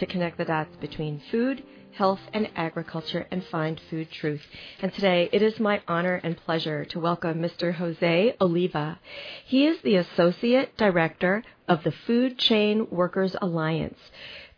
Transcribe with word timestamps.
to 0.00 0.06
connect 0.06 0.38
the 0.38 0.44
dots 0.46 0.74
between 0.76 1.20
food, 1.30 1.62
health, 1.92 2.20
and 2.32 2.48
agriculture 2.56 3.26
and 3.30 3.44
find 3.44 3.78
food 3.90 4.10
truth. 4.10 4.40
And 4.80 4.92
today 4.94 5.28
it 5.30 5.42
is 5.42 5.60
my 5.60 5.82
honor 5.86 6.18
and 6.24 6.36
pleasure 6.38 6.86
to 6.86 6.98
welcome 6.98 7.42
Mr. 7.42 7.74
Jose 7.74 8.34
Oliva. 8.40 8.98
He 9.44 9.66
is 9.66 9.80
the 9.82 9.96
Associate 9.96 10.74
Director 10.78 11.44
of 11.68 11.84
the 11.84 11.92
Food 11.92 12.38
Chain 12.38 12.88
Workers 12.90 13.36
Alliance. 13.42 13.98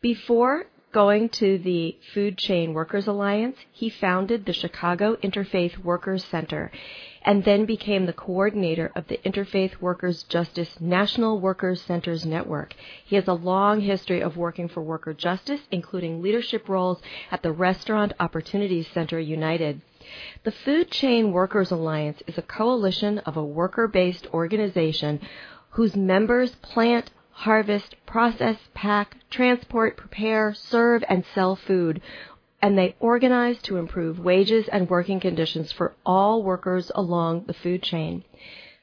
Before 0.01 0.67
going 0.93 1.29
to 1.31 1.59
the 1.59 1.97
Food 2.13 2.37
Chain 2.39 2.75
Workers 2.75 3.07
Alliance, 3.07 3.57
he 3.73 3.89
founded 3.89 4.45
the 4.45 4.53
Chicago 4.53 5.17
Interfaith 5.17 5.79
Workers 5.79 6.25
Center 6.25 6.71
and 7.25 7.45
then 7.45 7.65
became 7.65 8.07
the 8.07 8.13
coordinator 8.13 8.91
of 8.95 9.07
the 9.09 9.19
Interfaith 9.19 9.81
Workers 9.81 10.25
Justice 10.25 10.81
National 10.81 11.41
Workers 11.41 11.81
Centers 11.83 12.27
Network. 12.27 12.75
He 13.05 13.17
has 13.17 13.29
a 13.29 13.33
long 13.33 13.81
history 13.81 14.21
of 14.21 14.37
working 14.37 14.69
for 14.69 14.83
worker 14.83 15.15
justice, 15.15 15.61
including 15.71 16.21
leadership 16.21 16.69
roles 16.69 17.01
at 17.31 17.43
the 17.43 17.53
Restaurant 17.53 18.13
Opportunities 18.21 18.89
Center 18.93 19.19
United. 19.19 19.81
The 20.45 20.53
Food 20.53 20.91
Chain 20.91 21.33
Workers 21.33 21.71
Alliance 21.71 22.23
is 22.27 22.37
a 22.37 22.43
coalition 22.43 23.19
of 23.21 23.37
a 23.37 23.45
worker 23.45 23.87
based 23.87 24.27
organization 24.35 25.21
whose 25.71 25.97
members 25.97 26.55
plant, 26.57 27.11
harvest, 27.33 27.97
process, 28.07 28.57
pack, 28.75 29.17
transport, 29.31 29.97
prepare, 29.97 30.55
serve, 30.55 31.03
and 31.09 31.25
sell 31.35 31.57
food 31.57 32.01
and 32.63 32.79
they 32.79 32.95
organize 33.01 33.61
to 33.61 33.77
improve 33.77 34.21
wages 34.21 34.69
and 34.69 34.89
working 34.89 35.19
conditions 35.19 35.73
for 35.73 35.95
all 36.07 36.45
workers 36.45 36.93
along 36.95 37.45
the 37.47 37.53
food 37.53 37.83
chain. 37.83 38.23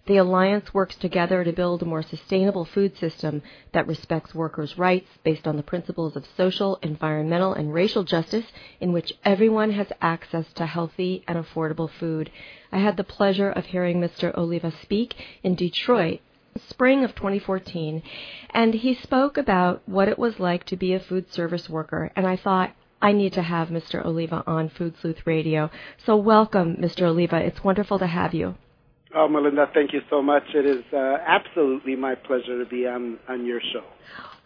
The 0.05 0.17
Alliance 0.17 0.73
works 0.73 0.95
together 0.95 1.43
to 1.43 1.53
build 1.53 1.81
a 1.81 1.85
more 1.85 2.01
sustainable 2.01 2.65
food 2.65 2.97
system 2.97 3.41
that 3.71 3.87
respects 3.87 4.35
workers' 4.35 4.77
rights 4.77 5.07
based 5.23 5.47
on 5.47 5.55
the 5.55 5.63
principles 5.63 6.15
of 6.15 6.25
social, 6.35 6.79
environmental, 6.81 7.53
and 7.53 7.73
racial 7.73 8.03
justice 8.03 8.45
in 8.81 8.91
which 8.91 9.13
everyone 9.23 9.71
has 9.71 9.87
access 10.01 10.51
to 10.53 10.65
healthy 10.65 11.23
and 11.27 11.37
affordable 11.37 11.89
food. 11.89 12.31
I 12.71 12.79
had 12.79 12.97
the 12.97 13.03
pleasure 13.03 13.51
of 13.51 13.67
hearing 13.67 14.01
Mr. 14.01 14.35
Oliva 14.35 14.71
speak 14.81 15.15
in 15.43 15.55
Detroit 15.55 16.19
spring 16.69 17.03
of 17.03 17.15
2014 17.15 18.01
and 18.51 18.73
he 18.73 18.93
spoke 18.93 19.37
about 19.37 19.81
what 19.87 20.07
it 20.07 20.19
was 20.19 20.39
like 20.39 20.65
to 20.65 20.75
be 20.75 20.93
a 20.93 20.99
food 20.99 21.31
service 21.31 21.69
worker 21.69 22.11
and 22.15 22.25
I 22.27 22.35
thought 22.35 22.71
I 23.01 23.13
need 23.13 23.33
to 23.33 23.41
have 23.41 23.69
Mr. 23.69 24.05
Oliva 24.05 24.43
on 24.45 24.69
Food 24.69 24.95
Sleuth 24.99 25.25
Radio. 25.25 25.69
So 26.05 26.17
welcome, 26.17 26.75
Mr. 26.75 27.03
Oliva. 27.03 27.37
It's 27.37 27.63
wonderful 27.63 27.97
to 27.99 28.07
have 28.07 28.33
you. 28.33 28.55
Oh, 29.15 29.27
Melinda, 29.27 29.67
thank 29.73 29.93
you 29.93 30.01
so 30.09 30.21
much. 30.21 30.43
It 30.53 30.65
is 30.65 30.83
uh, 30.93 31.17
absolutely 31.25 31.95
my 31.95 32.15
pleasure 32.15 32.61
to 32.61 32.69
be 32.69 32.85
on, 32.85 33.17
on 33.27 33.45
your 33.45 33.61
show. 33.73 33.83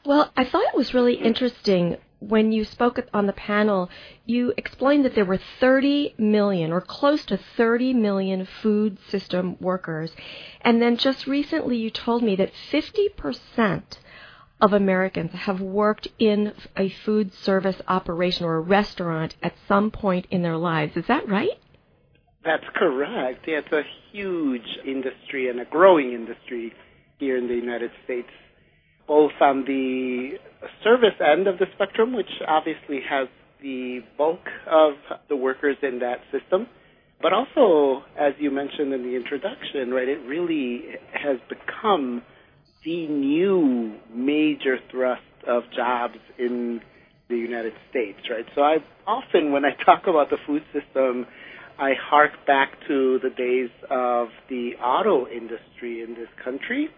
Well, 0.06 0.31
I 0.38 0.46
thought 0.46 0.64
it 0.72 0.78
was 0.78 0.94
really 0.94 1.16
interesting 1.16 1.98
when 2.27 2.52
you 2.52 2.66
spoke 2.66 2.99
on 3.13 3.27
the 3.27 3.33
panel, 3.33 3.89
you 4.25 4.53
explained 4.57 5.05
that 5.05 5.16
there 5.16 5.25
were 5.25 5.39
30 5.59 6.16
million 6.17 6.71
or 6.71 6.81
close 6.81 7.25
to 7.25 7.38
30 7.57 7.93
million 7.93 8.47
food 8.61 8.97
system 9.09 9.57
workers. 9.59 10.11
And 10.61 10.81
then 10.81 10.97
just 10.97 11.28
recently 11.28 11.78
you 11.78 11.89
told 11.89 12.23
me 12.23 12.35
that 12.38 12.51
50% 12.72 13.83
of 14.62 14.73
Americans 14.73 15.31
have 15.33 15.59
worked 15.59 16.07
in 16.19 16.53
a 16.78 16.89
food 16.89 17.33
service 17.33 17.81
operation 17.88 18.45
or 18.45 18.56
a 18.56 18.62
restaurant 18.62 19.35
at 19.44 19.53
some 19.67 19.91
point 19.91 20.25
in 20.31 20.41
their 20.41 20.57
lives. 20.57 20.95
Is 20.95 21.06
that 21.07 21.28
right? 21.28 21.59
That's 22.45 22.63
correct. 22.75 23.45
It's 23.47 23.72
a 23.72 23.83
huge 24.12 24.67
industry 24.85 25.50
and 25.50 25.59
a 25.59 25.66
growing 25.66 26.13
industry 26.13 26.73
here 27.19 27.38
in 27.38 27.47
the 27.47 27.56
United 27.56 27.91
States, 28.03 28.29
both 29.08 29.31
on 29.41 29.66
the 29.66 30.31
service 30.84 31.16
end 31.19 31.47
of 31.47 31.58
the 31.59 31.66
spectrum, 31.75 32.16
which 32.16 32.30
obviously 32.47 33.00
has 33.09 33.28
the 33.62 34.00
bulk 34.18 34.41
of 34.69 34.94
the 35.30 35.36
workers 35.36 35.78
in 35.81 36.00
that 36.00 36.18
system, 36.31 36.68
but 37.22 37.31
also, 37.31 38.03
as 38.19 38.34
you 38.38 38.52
mentioned 38.52 38.94
in 38.94 39.03
the 39.03 39.16
introduction, 39.16 39.92
right, 39.92 40.09
it 40.09 40.19
really 40.28 40.81
has 41.13 41.38
become 41.47 42.22
the 42.84 43.08
new 43.08 43.94
major 44.13 44.78
thrust 44.92 45.22
of 45.47 45.63
jobs 45.74 46.18
in 46.38 46.81
the 47.30 47.38
United 47.38 47.72
States, 47.90 48.19
right? 48.30 48.46
So 48.56 48.62
I 48.62 48.78
often, 49.08 49.53
when 49.53 49.63
I 49.63 49.72
talk 49.86 50.03
about 50.08 50.30
the 50.30 50.38
food 50.46 50.63
system, 50.74 51.25
I 51.80 51.94
hark 52.00 52.31
back 52.46 52.74
to 52.90 53.19
the 53.24 53.30
days 53.30 53.69
of 53.90 54.28
the 54.50 54.72
auto 54.84 55.25
industry 55.28 56.03
in 56.03 56.16
this 56.16 56.28
country, 56.44 56.90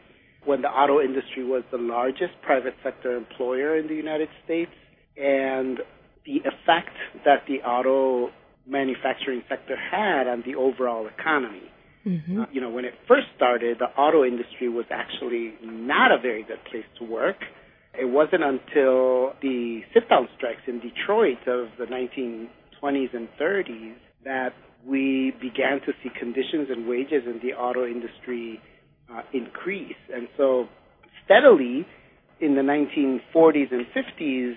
when 0.45 0.61
the 0.61 0.67
auto 0.67 1.01
industry 1.01 1.43
was 1.43 1.63
the 1.71 1.77
largest 1.77 2.33
private 2.41 2.75
sector 2.83 3.15
employer 3.15 3.77
in 3.77 3.87
the 3.87 3.95
United 3.95 4.29
States, 4.43 4.71
and 5.17 5.79
the 6.25 6.37
effect 6.39 6.95
that 7.23 7.43
the 7.47 7.61
auto 7.67 8.31
manufacturing 8.67 9.43
sector 9.47 9.75
had 9.75 10.27
on 10.27 10.43
the 10.45 10.55
overall 10.55 11.07
economy. 11.07 11.71
Mm-hmm. 12.05 12.41
Uh, 12.41 12.45
you 12.51 12.61
know, 12.61 12.69
when 12.69 12.85
it 12.85 12.93
first 13.07 13.27
started, 13.35 13.77
the 13.79 13.89
auto 13.99 14.23
industry 14.23 14.69
was 14.69 14.85
actually 14.91 15.53
not 15.63 16.11
a 16.11 16.19
very 16.19 16.43
good 16.43 16.63
place 16.69 16.85
to 16.99 17.05
work. 17.05 17.37
It 17.99 18.05
wasn't 18.05 18.43
until 18.43 19.33
the 19.41 19.81
sit-down 19.93 20.27
strikes 20.37 20.61
in 20.67 20.79
Detroit 20.79 21.47
of 21.47 21.69
the 21.79 21.85
1920s 21.85 23.15
and 23.15 23.27
30s 23.39 23.95
that 24.25 24.53
we 24.85 25.33
began 25.41 25.79
to 25.85 25.93
see 26.03 26.09
conditions 26.19 26.67
and 26.69 26.87
wages 26.87 27.23
in 27.25 27.39
the 27.41 27.55
auto 27.55 27.85
industry 27.85 28.59
uh, 29.11 29.21
increase. 29.33 29.95
And 30.13 30.27
so 30.37 30.67
steadily 31.25 31.85
in 32.41 32.55
the 32.55 32.61
1940s 32.61 33.71
and 33.71 33.85
50s, 33.95 34.53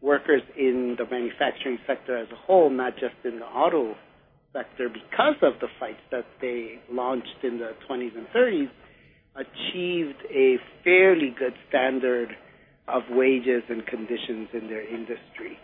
workers 0.00 0.42
in 0.56 0.96
the 0.98 1.04
manufacturing 1.10 1.78
sector 1.86 2.16
as 2.16 2.28
a 2.32 2.36
whole, 2.36 2.70
not 2.70 2.94
just 2.94 3.14
in 3.24 3.40
the 3.40 3.46
auto 3.46 3.94
sector, 4.52 4.88
because 4.88 5.34
of 5.42 5.54
the 5.60 5.66
fights 5.78 6.00
that 6.10 6.24
they 6.40 6.78
launched 6.90 7.42
in 7.42 7.58
the 7.58 7.72
20s 7.88 8.16
and 8.16 8.26
30s, 8.28 8.70
achieved 9.36 10.18
a 10.30 10.56
fairly 10.84 11.34
good 11.36 11.54
standard 11.68 12.30
of 12.86 13.02
wages 13.10 13.62
and 13.68 13.86
conditions 13.86 14.48
in 14.52 14.68
their 14.68 14.82
industry. 14.82 15.58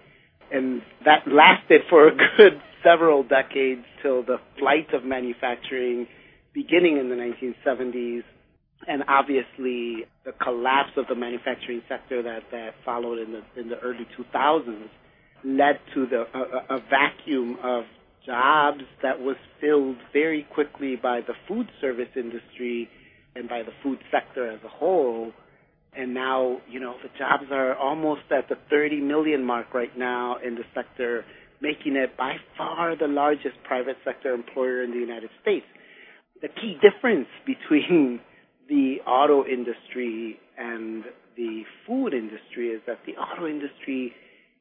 And 0.53 0.83
that 1.05 1.27
lasted 1.27 1.83
for 1.89 2.09
a 2.09 2.11
good 2.37 2.61
several 2.85 3.23
decades 3.23 3.85
till 4.03 4.23
the 4.23 4.37
flight 4.59 4.93
of 4.93 5.05
manufacturing 5.05 6.07
beginning 6.55 6.99
in 6.99 7.09
the 7.09 7.17
1970s 7.17 8.23
and 8.87 9.03
obviously 9.09 10.05
the 10.25 10.33
collapse 10.43 10.91
of 10.97 11.07
the 11.09 11.15
manufacturing 11.15 11.83
sector 11.89 12.23
that, 12.23 12.41
that 12.51 12.71
followed 12.85 13.19
in 13.19 13.33
the 13.33 13.61
in 13.61 13.69
the 13.69 13.79
early 13.81 14.07
2000s 14.19 14.89
led 15.45 15.79
to 15.95 16.07
the 16.07 16.25
a, 16.35 16.77
a 16.77 16.81
vacuum 16.91 17.57
of 17.63 17.85
jobs 18.27 18.81
that 19.03 19.21
was 19.21 19.37
filled 19.61 19.97
very 20.13 20.47
quickly 20.55 20.97
by 20.97 21.21
the 21.21 21.35
food 21.47 21.69
service 21.81 22.09
industry 22.17 22.89
and 23.35 23.49
by 23.49 23.63
the 23.63 23.73
food 23.83 23.99
sector 24.11 24.51
as 24.51 24.61
a 24.65 24.69
whole. 24.69 25.33
And 25.97 26.15
now, 26.15 26.59
you 26.69 26.81
know, 26.81 26.95
the 27.03 27.11
jobs 27.19 27.45
are 27.53 27.77
almost 27.77 28.23
at 28.31 28.49
the 28.49 28.57
30 28.71 29.01
million 29.01 29.45
mark 29.45 29.75
right 29.75 29.97
now 29.97 30.37
in 30.45 30.55
the 30.55 30.65
sector, 30.75 31.25
making 31.61 31.97
it 31.97 32.17
by 32.17 32.37
far 32.57 32.97
the 32.97 33.07
largest 33.07 33.57
private 33.65 33.97
sector 34.05 34.33
employer 34.33 34.83
in 34.83 34.91
the 34.91 34.99
United 34.99 35.31
States. 35.43 35.67
The 36.45 36.51
key 36.61 36.77
difference 36.77 37.29
between 37.47 38.21
the 38.69 38.97
auto 39.07 39.47
industry 39.47 40.39
and 40.59 41.03
the 41.39 41.63
food 41.87 42.13
industry 42.13 42.69
is 42.69 42.83
that 42.87 42.99
the 43.07 43.13
auto 43.13 43.47
industry 43.47 44.13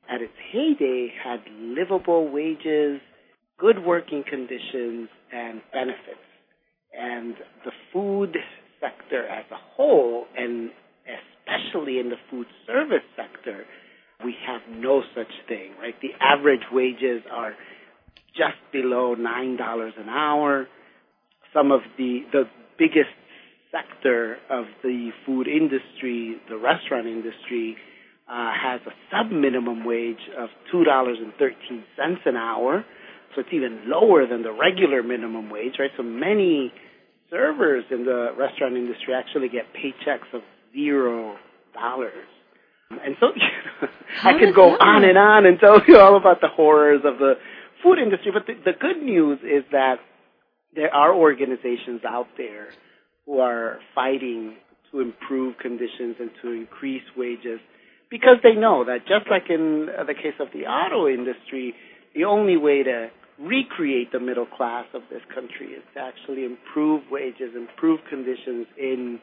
at 0.09 0.21
its 0.21 0.31
heyday 0.49 1.11
had 1.21 1.41
livable 1.59 2.31
wages, 2.31 3.01
good 3.59 3.83
working 3.85 4.23
conditions, 4.23 5.09
and 5.33 5.59
benefits. 5.73 6.23
And 6.97 7.35
the 7.65 7.71
food 7.91 8.37
sector 8.79 9.27
as 9.27 9.43
a 9.51 9.59
whole, 9.75 10.27
and 10.37 10.69
especially 11.03 11.99
in 11.99 12.07
the 12.07 12.15
food 12.31 12.47
service 12.65 13.03
sector, 13.17 13.65
we 14.23 14.33
have 14.47 14.61
no 14.73 15.01
such 15.13 15.33
thing, 15.49 15.73
right? 15.81 15.95
The 16.01 16.11
average 16.21 16.63
wages 16.71 17.23
are 17.29 17.55
just 18.37 18.55
below 18.71 19.17
$9 19.17 19.99
an 19.99 20.07
hour. 20.07 20.67
Some 21.53 21.71
of 21.71 21.81
the, 21.97 22.21
the 22.31 22.43
biggest 22.77 23.13
sector 23.71 24.37
of 24.49 24.65
the 24.83 25.09
food 25.25 25.47
industry, 25.47 26.37
the 26.49 26.57
restaurant 26.57 27.07
industry, 27.07 27.75
uh, 28.29 28.51
has 28.53 28.81
a 28.87 28.91
sub 29.11 29.31
minimum 29.31 29.85
wage 29.85 30.29
of 30.37 30.49
$2.13 30.73 32.25
an 32.25 32.35
hour. 32.35 32.85
So 33.35 33.41
it's 33.41 33.49
even 33.51 33.81
lower 33.87 34.27
than 34.27 34.43
the 34.43 34.51
regular 34.51 35.03
minimum 35.03 35.49
wage, 35.49 35.73
right? 35.79 35.91
So 35.97 36.03
many 36.03 36.71
servers 37.29 37.83
in 37.89 38.05
the 38.05 38.29
restaurant 38.37 38.77
industry 38.77 39.13
actually 39.13 39.49
get 39.49 39.65
paychecks 39.73 40.33
of 40.33 40.41
zero 40.73 41.35
dollars. 41.73 42.27
And 42.91 43.15
so 43.19 43.27
you 43.35 43.41
know, 43.81 43.87
I 44.23 44.39
could 44.39 44.53
go 44.53 44.77
on 44.77 45.03
and 45.03 45.17
on 45.17 45.45
and 45.47 45.59
tell 45.59 45.81
you 45.87 45.97
all 45.97 46.15
about 46.15 46.41
the 46.41 46.47
horrors 46.47 47.01
of 47.03 47.17
the 47.17 47.33
food 47.81 47.97
industry. 47.97 48.31
But 48.31 48.45
the, 48.45 48.53
the 48.71 48.77
good 48.79 49.01
news 49.01 49.39
is 49.43 49.63
that 49.71 49.97
there 50.75 50.93
are 50.93 51.13
organizations 51.13 52.01
out 52.07 52.27
there 52.37 52.69
who 53.25 53.39
are 53.39 53.79
fighting 53.95 54.55
to 54.91 54.99
improve 54.99 55.57
conditions 55.57 56.15
and 56.19 56.29
to 56.41 56.51
increase 56.51 57.03
wages 57.17 57.59
because 58.09 58.37
they 58.43 58.53
know 58.53 58.85
that 58.85 59.07
just 59.07 59.29
like 59.29 59.49
in 59.49 59.87
uh, 59.89 60.03
the 60.03 60.13
case 60.13 60.37
of 60.39 60.47
the 60.53 60.65
auto 60.65 61.07
industry, 61.07 61.73
the 62.13 62.23
only 62.25 62.57
way 62.57 62.83
to 62.83 63.09
recreate 63.39 64.11
the 64.11 64.19
middle 64.19 64.45
class 64.45 64.85
of 64.93 65.01
this 65.09 65.21
country 65.33 65.73
is 65.73 65.83
to 65.95 65.99
actually 65.99 66.45
improve 66.45 67.01
wages, 67.09 67.55
improve 67.55 67.99
conditions 68.09 68.67
in 68.77 69.19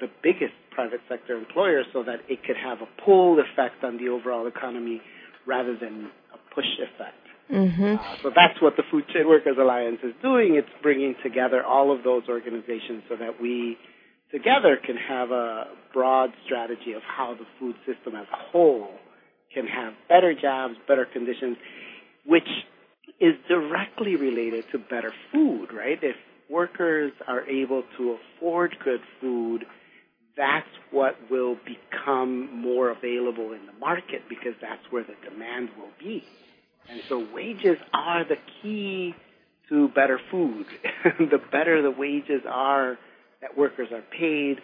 the 0.00 0.08
biggest 0.22 0.54
private 0.72 1.00
sector 1.08 1.36
employers 1.36 1.86
so 1.92 2.02
that 2.02 2.18
it 2.28 2.42
could 2.44 2.56
have 2.56 2.78
a 2.78 3.02
pull 3.04 3.38
effect 3.38 3.84
on 3.84 3.96
the 3.98 4.08
overall 4.08 4.48
economy 4.48 5.00
rather 5.46 5.76
than 5.78 6.10
a 6.34 6.54
push 6.54 6.66
effect. 6.82 7.23
Mm-hmm. 7.50 7.96
Uh, 7.96 8.16
so 8.22 8.30
that's 8.34 8.60
what 8.62 8.76
the 8.76 8.82
Food 8.90 9.04
Chain 9.12 9.28
Workers 9.28 9.56
Alliance 9.60 9.98
is 10.02 10.14
doing. 10.22 10.54
It's 10.56 10.68
bringing 10.82 11.14
together 11.22 11.62
all 11.62 11.94
of 11.94 12.02
those 12.02 12.22
organizations 12.28 13.02
so 13.08 13.16
that 13.16 13.40
we 13.40 13.76
together 14.32 14.78
can 14.84 14.96
have 14.96 15.30
a 15.30 15.64
broad 15.92 16.30
strategy 16.46 16.92
of 16.96 17.02
how 17.02 17.34
the 17.34 17.46
food 17.60 17.76
system 17.86 18.16
as 18.16 18.26
a 18.32 18.50
whole 18.50 18.90
can 19.52 19.66
have 19.66 19.92
better 20.08 20.34
jobs, 20.34 20.74
better 20.88 21.04
conditions, 21.04 21.56
which 22.26 22.48
is 23.20 23.34
directly 23.48 24.16
related 24.16 24.64
to 24.72 24.78
better 24.78 25.12
food, 25.32 25.68
right? 25.72 25.98
If 26.02 26.16
workers 26.50 27.12
are 27.28 27.46
able 27.48 27.84
to 27.98 28.16
afford 28.16 28.76
good 28.84 29.00
food, 29.20 29.64
that's 30.36 30.66
what 30.90 31.14
will 31.30 31.56
become 31.64 32.60
more 32.60 32.90
available 32.90 33.52
in 33.52 33.66
the 33.66 33.78
market 33.78 34.22
because 34.28 34.54
that's 34.60 34.82
where 34.90 35.04
the 35.04 35.14
demand 35.30 35.68
will 35.78 35.92
be. 35.98 36.24
And 36.88 37.00
so 37.08 37.26
wages 37.32 37.76
are 37.92 38.24
the 38.24 38.36
key 38.62 39.14
to 39.68 39.88
better 39.88 40.20
food. 40.30 40.66
the 41.18 41.40
better 41.50 41.82
the 41.82 41.90
wages 41.90 42.42
are 42.48 42.98
that 43.40 43.56
workers 43.56 43.88
are 43.92 44.02
paid, 44.18 44.58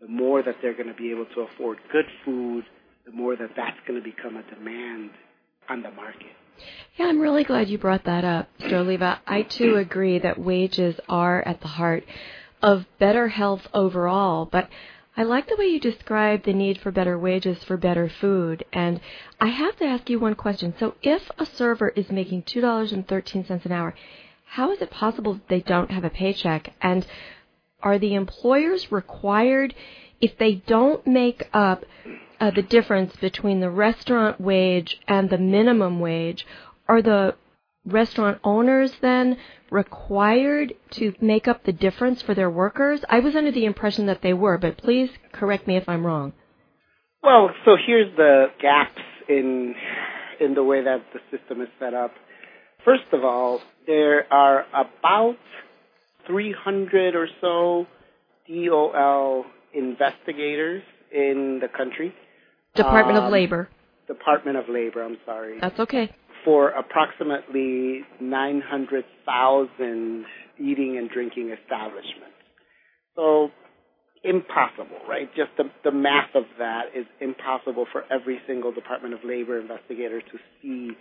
the 0.00 0.08
more 0.08 0.42
that 0.42 0.56
they're 0.60 0.74
going 0.74 0.88
to 0.88 0.94
be 0.94 1.10
able 1.10 1.26
to 1.34 1.40
afford 1.42 1.78
good 1.90 2.06
food, 2.24 2.64
the 3.06 3.12
more 3.12 3.36
that 3.36 3.50
that's 3.56 3.76
going 3.86 4.02
to 4.02 4.04
become 4.04 4.36
a 4.36 4.42
demand 4.54 5.10
on 5.68 5.82
the 5.82 5.90
market. 5.90 6.32
Yeah, 6.96 7.06
I'm 7.06 7.20
really 7.20 7.44
glad 7.44 7.68
you 7.68 7.78
brought 7.78 8.04
that 8.04 8.24
up, 8.24 8.48
Mr. 8.60 8.74
Oliva. 8.74 9.20
I 9.26 9.42
too 9.42 9.76
agree 9.76 10.18
that 10.18 10.38
wages 10.38 10.96
are 11.08 11.42
at 11.46 11.60
the 11.60 11.68
heart 11.68 12.04
of 12.62 12.84
better 12.98 13.28
health 13.28 13.66
overall, 13.74 14.46
but 14.46 14.68
I 15.16 15.24
like 15.24 15.46
the 15.46 15.56
way 15.56 15.66
you 15.66 15.78
describe 15.78 16.44
the 16.44 16.54
need 16.54 16.80
for 16.80 16.90
better 16.90 17.18
wages 17.18 17.62
for 17.64 17.76
better 17.76 18.08
food. 18.08 18.64
And 18.72 19.00
I 19.40 19.48
have 19.48 19.76
to 19.76 19.84
ask 19.84 20.08
you 20.08 20.18
one 20.18 20.34
question. 20.34 20.74
So 20.78 20.94
if 21.02 21.30
a 21.38 21.44
server 21.44 21.90
is 21.90 22.10
making 22.10 22.44
$2.13 22.44 23.64
an 23.64 23.72
hour, 23.72 23.94
how 24.46 24.72
is 24.72 24.80
it 24.80 24.90
possible 24.90 25.34
that 25.34 25.48
they 25.48 25.60
don't 25.60 25.90
have 25.90 26.04
a 26.04 26.10
paycheck? 26.10 26.72
And 26.80 27.06
are 27.82 27.98
the 27.98 28.14
employers 28.14 28.90
required, 28.90 29.74
if 30.20 30.38
they 30.38 30.54
don't 30.66 31.06
make 31.06 31.48
up 31.52 31.84
uh, 32.40 32.50
the 32.50 32.62
difference 32.62 33.14
between 33.16 33.60
the 33.60 33.70
restaurant 33.70 34.40
wage 34.40 34.98
and 35.08 35.28
the 35.28 35.38
minimum 35.38 36.00
wage, 36.00 36.46
are 36.88 37.02
the 37.02 37.34
restaurant 37.84 38.38
owners 38.44 38.92
then 39.00 39.36
required 39.70 40.74
to 40.92 41.14
make 41.20 41.48
up 41.48 41.64
the 41.64 41.72
difference 41.72 42.22
for 42.22 42.34
their 42.34 42.50
workers? 42.50 43.00
I 43.08 43.20
was 43.20 43.34
under 43.34 43.52
the 43.52 43.64
impression 43.64 44.06
that 44.06 44.22
they 44.22 44.32
were, 44.32 44.58
but 44.58 44.78
please 44.78 45.10
correct 45.32 45.66
me 45.66 45.76
if 45.76 45.88
I'm 45.88 46.06
wrong. 46.06 46.32
Well, 47.22 47.50
so 47.64 47.76
here's 47.86 48.14
the 48.16 48.46
gaps 48.60 49.00
in 49.28 49.74
in 50.40 50.54
the 50.54 50.64
way 50.64 50.82
that 50.82 51.04
the 51.12 51.20
system 51.36 51.60
is 51.60 51.68
set 51.78 51.94
up. 51.94 52.10
First 52.84 53.04
of 53.12 53.24
all, 53.24 53.60
there 53.86 54.32
are 54.32 54.64
about 54.74 55.36
300 56.26 57.14
or 57.14 57.28
so 57.40 57.86
DOL 58.48 59.44
investigators 59.72 60.82
in 61.12 61.60
the 61.60 61.68
country. 61.68 62.12
Department 62.74 63.18
um, 63.18 63.24
of 63.24 63.32
Labor. 63.32 63.68
Department 64.08 64.56
of 64.56 64.68
Labor, 64.68 65.04
I'm 65.04 65.16
sorry. 65.24 65.58
That's 65.60 65.78
okay. 65.78 66.14
For 66.44 66.70
approximately 66.70 68.00
900,000 68.20 70.24
eating 70.58 70.98
and 70.98 71.08
drinking 71.08 71.50
establishments. 71.50 72.34
So, 73.16 73.50
impossible, 74.24 74.98
right? 75.08 75.28
Just 75.34 75.50
the, 75.56 75.64
the 75.84 75.92
math 75.92 76.34
of 76.34 76.44
that 76.58 76.86
is 76.94 77.06
impossible 77.20 77.86
for 77.92 78.04
every 78.10 78.40
single 78.46 78.72
Department 78.72 79.14
of 79.14 79.20
Labor 79.24 79.60
investigator 79.60 80.20
to 80.20 80.38
see, 80.60 80.92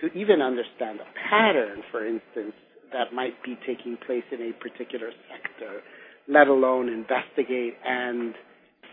to 0.00 0.12
even 0.18 0.40
understand 0.40 1.00
a 1.00 1.28
pattern, 1.28 1.82
for 1.90 2.06
instance, 2.06 2.54
that 2.92 3.12
might 3.12 3.42
be 3.44 3.58
taking 3.66 3.96
place 4.06 4.22
in 4.30 4.40
a 4.40 4.52
particular 4.62 5.10
sector, 5.28 5.80
let 6.28 6.46
alone 6.46 6.88
investigate 6.88 7.74
and 7.84 8.34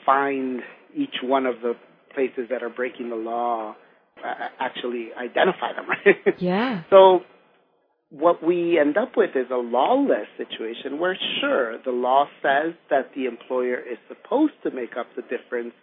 find 0.05 0.61
each 0.95 1.15
one 1.23 1.45
of 1.45 1.55
the 1.61 1.73
places 2.13 2.47
that 2.49 2.63
are 2.63 2.69
breaking 2.69 3.09
the 3.09 3.15
law, 3.15 3.75
Uh, 4.23 4.49
actually 4.59 5.09
identify 5.17 5.73
them, 5.73 5.87
right? 6.05 6.39
Yeah. 6.39 6.83
so 6.89 7.21
what 8.11 8.43
we 8.45 8.77
end 8.77 8.97
up 8.97 9.13
with 9.15 9.31
is 9.35 9.47
a 9.51 9.57
lawless 9.57 10.27
situation 10.37 10.99
where 10.99 11.17
sure, 11.39 11.77
the 11.83 11.91
law 11.91 12.25
says 12.41 12.73
that 12.89 13.11
the 13.15 13.25
employer 13.25 13.79
is 13.79 13.97
supposed 14.09 14.53
to 14.63 14.71
make 14.71 14.97
up 14.99 15.07
the 15.15 15.21
difference, 15.23 15.73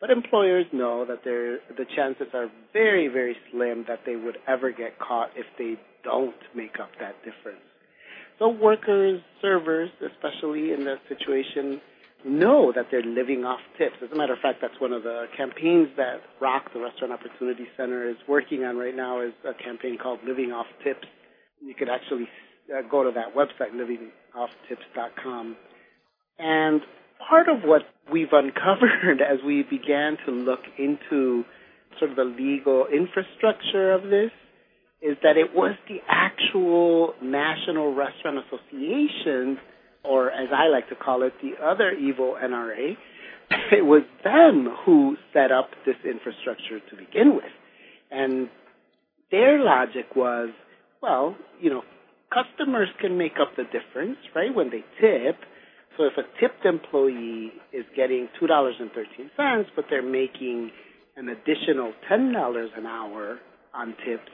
but 0.00 0.08
employers 0.10 0.66
know 0.72 1.04
that 1.04 1.24
the 1.24 1.84
chances 1.96 2.28
are 2.32 2.48
very, 2.72 3.08
very 3.08 3.36
slim 3.50 3.84
that 3.88 4.00
they 4.06 4.14
would 4.14 4.38
ever 4.46 4.70
get 4.70 4.98
caught 5.00 5.30
if 5.36 5.46
they 5.58 5.74
don't 6.04 6.34
make 6.54 6.78
up 6.80 6.90
that 7.00 7.16
difference. 7.24 7.64
So 8.38 8.48
workers, 8.48 9.20
servers, 9.42 9.90
especially 10.00 10.72
in 10.72 10.84
that 10.84 10.98
situation, 11.08 11.80
know 12.24 12.72
that 12.74 12.86
they're 12.90 13.02
living 13.02 13.44
off 13.44 13.60
tips. 13.78 13.96
As 14.02 14.10
a 14.10 14.16
matter 14.16 14.32
of 14.32 14.38
fact, 14.40 14.58
that's 14.60 14.80
one 14.80 14.92
of 14.92 15.02
the 15.02 15.26
campaigns 15.36 15.88
that 15.96 16.20
ROC, 16.40 16.72
the 16.72 16.80
Restaurant 16.80 17.12
Opportunity 17.12 17.66
Center, 17.76 18.08
is 18.08 18.16
working 18.28 18.64
on 18.64 18.76
right 18.76 18.94
now 18.94 19.20
is 19.20 19.32
a 19.44 19.54
campaign 19.62 19.98
called 20.02 20.20
Living 20.26 20.52
Off 20.52 20.66
Tips. 20.82 21.06
You 21.60 21.74
could 21.74 21.88
actually 21.88 22.28
uh, 22.74 22.82
go 22.90 23.04
to 23.04 23.10
that 23.12 23.34
website, 23.34 23.72
livingofftips.com. 23.74 25.56
And 26.38 26.80
part 27.28 27.48
of 27.48 27.62
what 27.62 27.82
we've 28.12 28.32
uncovered 28.32 29.20
as 29.20 29.38
we 29.44 29.62
began 29.62 30.16
to 30.26 30.32
look 30.32 30.60
into 30.78 31.44
sort 31.98 32.10
of 32.10 32.16
the 32.16 32.24
legal 32.24 32.86
infrastructure 32.92 33.92
of 33.92 34.04
this 34.04 34.30
is 35.02 35.16
that 35.22 35.36
it 35.36 35.54
was 35.54 35.76
the 35.86 35.98
actual 36.08 37.12
National 37.22 37.94
Restaurant 37.94 38.38
Association, 38.38 39.58
or 40.04 40.30
as 40.30 40.48
I 40.54 40.68
like 40.68 40.88
to 40.90 40.94
call 40.94 41.22
it, 41.22 41.32
the 41.42 41.64
other 41.64 41.90
evil 41.90 42.36
NRA. 42.42 42.96
It 43.72 43.84
was 43.84 44.02
them 44.24 44.68
who 44.84 45.16
set 45.32 45.52
up 45.52 45.70
this 45.84 45.96
infrastructure 46.04 46.80
to 46.80 46.96
begin 46.96 47.36
with. 47.36 47.52
And 48.10 48.48
their 49.30 49.62
logic 49.62 50.16
was, 50.16 50.50
well, 51.02 51.36
you 51.60 51.70
know, 51.70 51.82
customers 52.32 52.88
can 53.00 53.18
make 53.18 53.34
up 53.40 53.56
the 53.56 53.64
difference, 53.64 54.16
right, 54.34 54.54
when 54.54 54.70
they 54.70 54.84
tip. 55.00 55.36
So 55.96 56.04
if 56.04 56.14
a 56.16 56.22
tipped 56.40 56.64
employee 56.64 57.52
is 57.72 57.84
getting 57.94 58.28
$2.13, 58.40 59.64
but 59.76 59.84
they're 59.90 60.02
making 60.02 60.70
an 61.16 61.28
additional 61.28 61.92
$10 62.10 62.78
an 62.78 62.86
hour 62.86 63.38
on 63.72 63.94
tips, 64.04 64.30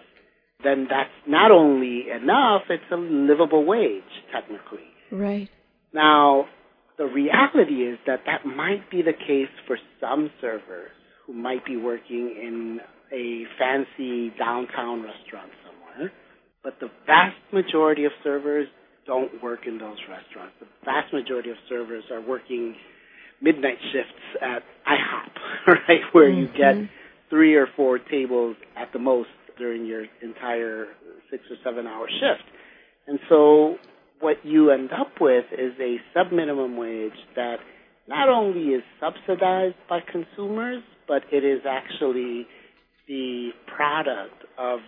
then 0.62 0.87
that's 0.89 1.11
not 1.27 1.50
only 1.50 2.07
enough, 2.11 2.62
it's 2.71 2.83
a 2.93 2.97
livable 2.97 3.65
wage, 3.65 4.03
technically. 4.33 4.87
Right. 5.11 5.49
Now, 5.92 6.47
the 6.99 7.06
reality 7.06 7.82
is 7.82 7.99
that 8.06 8.20
that 8.26 8.47
might 8.47 8.90
be 8.90 9.02
the 9.02 9.12
case 9.12 9.49
for 9.66 9.78
some 10.00 10.30
servers 10.40 10.90
who 11.26 11.32
might 11.32 11.64
be 11.64 11.76
working 11.76 12.37
in 12.40 12.80
a 13.12 13.44
fancy 13.59 14.32
downtown 14.38 15.02
restaurant 15.02 15.50
somewhere, 15.64 16.12
but 16.62 16.78
the 16.80 16.88
vast 17.06 17.37
majority 17.52 18.04
of 18.04 18.12
servers 18.23 18.68
don't 19.06 19.42
work 19.42 19.61
in 19.66 19.78
those 19.78 19.97
restaurants. 20.09 20.54
The 20.61 20.66
vast 20.85 21.12
majority 21.12 21.50
of 21.50 21.56
servers 21.68 22.04
are 22.12 22.20
working 22.20 22.76
midnight 23.40 23.78
shifts 23.92 24.42
at 24.42 24.62
IHOP, 24.87 25.66
right, 25.88 26.00
where 26.12 26.30
mm-hmm. 26.30 26.40
you 26.40 26.47
get 26.49 26.75
mm-hmm. 26.75 26.85
three 27.30 27.56
or 27.56 27.66
four 27.76 27.99
tables 27.99 28.56
at 28.76 28.92
the 28.92 28.99
most 28.99 29.30
during 29.59 29.87
your 29.87 30.04
entire 30.23 30.87
six 31.30 31.42
or 31.50 31.56
seven 31.64 31.87
hour 31.87 32.06
shift. 32.09 32.49
And 33.06 33.18
so 33.28 33.76
what 34.21 34.37
you 34.45 34.71
end 34.71 34.91
up 34.93 35.12
with 35.21 35.47
is 35.53 35.73
a 35.81 35.97
sub 36.15 36.33
minimum 36.33 36.77
wage 36.77 37.12
that 37.37 37.57
not 38.09 38.29
only 38.29 38.75
is 38.75 38.83
subsidized 38.99 39.77
by 39.89 40.00
consumers, 40.00 40.83
but 41.09 41.23
it 41.33 41.45
is 41.45 41.62
actually 41.69 42.47
the 43.09 43.50
product 43.67 44.45
of 44.59 44.81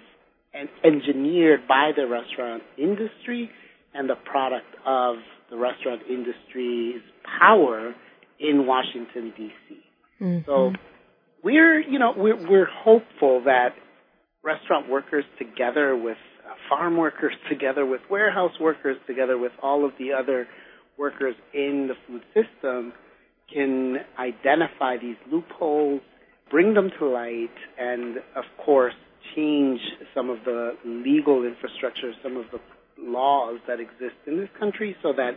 and 0.54 0.68
engineered 0.84 1.66
by 1.66 1.92
the 1.96 2.06
restaurant 2.06 2.62
industry 2.76 3.50
and 3.94 4.08
the 4.08 4.16
product 4.16 4.66
of 4.86 5.16
the 5.50 5.56
restaurant 5.56 6.02
industry's 6.10 7.00
power 7.40 7.94
in 8.38 8.66
Washington 8.66 9.32
D.C. 9.36 9.76
Mm-hmm. 10.20 10.50
So 10.50 10.72
we're, 11.42 11.80
you 11.80 11.98
know, 11.98 12.12
we're, 12.16 12.36
we're 12.48 12.68
hopeful 12.70 13.42
that 13.44 13.70
restaurant 14.44 14.88
workers 14.90 15.24
together 15.38 15.96
with 15.96 16.16
farm 16.72 16.96
workers 16.96 17.34
together 17.50 17.84
with 17.84 18.00
warehouse 18.10 18.52
workers 18.58 18.96
together 19.06 19.36
with 19.36 19.52
all 19.62 19.84
of 19.84 19.92
the 19.98 20.10
other 20.10 20.46
workers 20.96 21.34
in 21.52 21.88
the 21.88 21.94
food 22.06 22.22
system 22.32 22.92
can 23.52 23.96
identify 24.18 24.96
these 24.96 25.16
loopholes, 25.30 26.00
bring 26.50 26.72
them 26.72 26.90
to 26.98 27.06
light, 27.06 27.50
and 27.78 28.16
of 28.36 28.44
course 28.64 28.94
change 29.36 29.80
some 30.14 30.30
of 30.30 30.38
the 30.46 30.72
legal 30.84 31.44
infrastructure, 31.44 32.12
some 32.22 32.38
of 32.38 32.44
the 32.52 32.58
laws 32.98 33.58
that 33.68 33.78
exist 33.78 34.16
in 34.26 34.38
this 34.38 34.48
country 34.58 34.96
so 35.02 35.12
that 35.14 35.32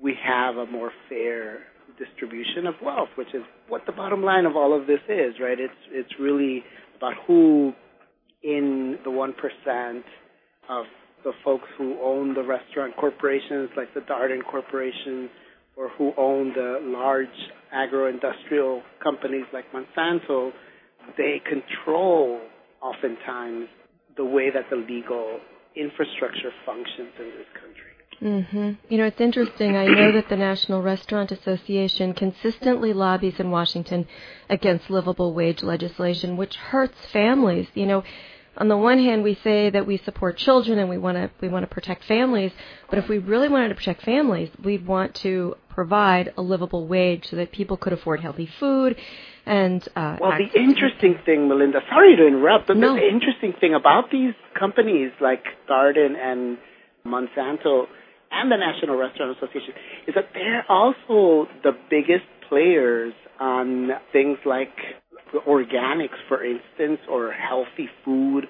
we 0.00 0.14
have 0.26 0.56
a 0.56 0.66
more 0.66 0.90
fair 1.08 1.60
distribution 1.98 2.66
of 2.66 2.74
wealth, 2.82 3.10
which 3.16 3.32
is 3.32 3.42
what 3.68 3.82
the 3.86 3.92
bottom 3.92 4.24
line 4.24 4.44
of 4.44 4.56
all 4.56 4.78
of 4.78 4.88
this 4.88 5.00
is, 5.08 5.34
right? 5.40 5.60
It's 5.60 5.72
it's 5.92 6.18
really 6.18 6.64
about 6.96 7.14
who 7.28 7.72
in 8.42 8.98
the 9.04 9.10
one 9.10 9.34
percent 9.34 10.04
of 10.68 10.84
the 11.24 11.32
folks 11.44 11.68
who 11.78 11.98
own 12.02 12.34
the 12.34 12.42
restaurant 12.42 12.94
corporations 12.96 13.70
like 13.76 13.92
the 13.94 14.00
Darden 14.00 14.44
Corporation 14.44 15.30
or 15.76 15.88
who 15.90 16.12
own 16.16 16.52
the 16.54 16.78
large 16.82 17.28
agro-industrial 17.72 18.82
companies 19.02 19.44
like 19.52 19.64
Monsanto, 19.72 20.52
they 21.16 21.40
control 21.48 22.40
oftentimes 22.82 23.66
the 24.16 24.24
way 24.24 24.50
that 24.50 24.64
the 24.70 24.76
legal 24.76 25.40
infrastructure 25.74 26.52
functions 26.64 27.10
in 27.18 27.26
this 27.26 27.46
country. 27.60 27.94
Mm-hmm. 28.22 28.70
You 28.88 28.98
know, 28.98 29.04
it's 29.06 29.20
interesting. 29.20 29.76
I 29.76 29.86
know 29.86 30.12
that 30.12 30.28
the 30.28 30.36
National 30.36 30.80
Restaurant 30.82 31.32
Association 31.32 32.14
consistently 32.14 32.92
lobbies 32.92 33.34
in 33.38 33.50
Washington 33.50 34.06
against 34.48 34.88
livable 34.88 35.34
wage 35.34 35.62
legislation, 35.62 36.36
which 36.36 36.54
hurts 36.54 36.96
families. 37.12 37.66
You 37.74 37.86
know, 37.86 38.04
on 38.56 38.68
the 38.68 38.76
one 38.76 38.98
hand, 38.98 39.22
we 39.22 39.38
say 39.42 39.70
that 39.70 39.86
we 39.86 39.98
support 39.98 40.36
children 40.36 40.78
and 40.78 40.88
we 40.88 40.98
want 40.98 41.16
to 41.16 41.30
we 41.40 41.48
want 41.48 41.68
to 41.68 41.72
protect 41.72 42.04
families, 42.04 42.52
but 42.88 42.98
if 42.98 43.08
we 43.08 43.18
really 43.18 43.48
wanted 43.48 43.68
to 43.68 43.74
protect 43.74 44.02
families, 44.02 44.50
we'd 44.62 44.86
want 44.86 45.14
to 45.22 45.56
provide 45.68 46.32
a 46.36 46.42
livable 46.42 46.86
wage 46.86 47.26
so 47.28 47.36
that 47.36 47.50
people 47.50 47.76
could 47.76 47.92
afford 47.92 48.20
healthy 48.20 48.48
food. 48.60 48.96
And 49.44 49.86
uh, 49.96 50.16
well, 50.20 50.38
the 50.38 50.58
interesting 50.58 51.16
thing, 51.26 51.48
Melinda, 51.48 51.80
sorry 51.90 52.16
to 52.16 52.26
interrupt, 52.26 52.68
but 52.68 52.76
no. 52.76 52.94
the 52.94 53.06
interesting 53.06 53.52
thing 53.60 53.74
about 53.74 54.10
these 54.10 54.34
companies 54.58 55.10
like 55.20 55.44
Darden 55.68 56.16
and 56.16 56.58
Monsanto 57.04 57.86
and 58.30 58.50
the 58.50 58.56
National 58.56 58.96
Restaurant 58.96 59.36
Association 59.36 59.74
is 60.06 60.14
that 60.14 60.30
they're 60.32 60.64
also 60.68 61.48
the 61.62 61.72
biggest 61.90 62.24
players 62.48 63.12
on 63.40 63.90
things 64.12 64.38
like 64.46 64.74
organics, 65.40 66.16
for 66.28 66.44
instance, 66.44 67.00
or 67.10 67.32
healthy 67.32 67.88
food, 68.04 68.46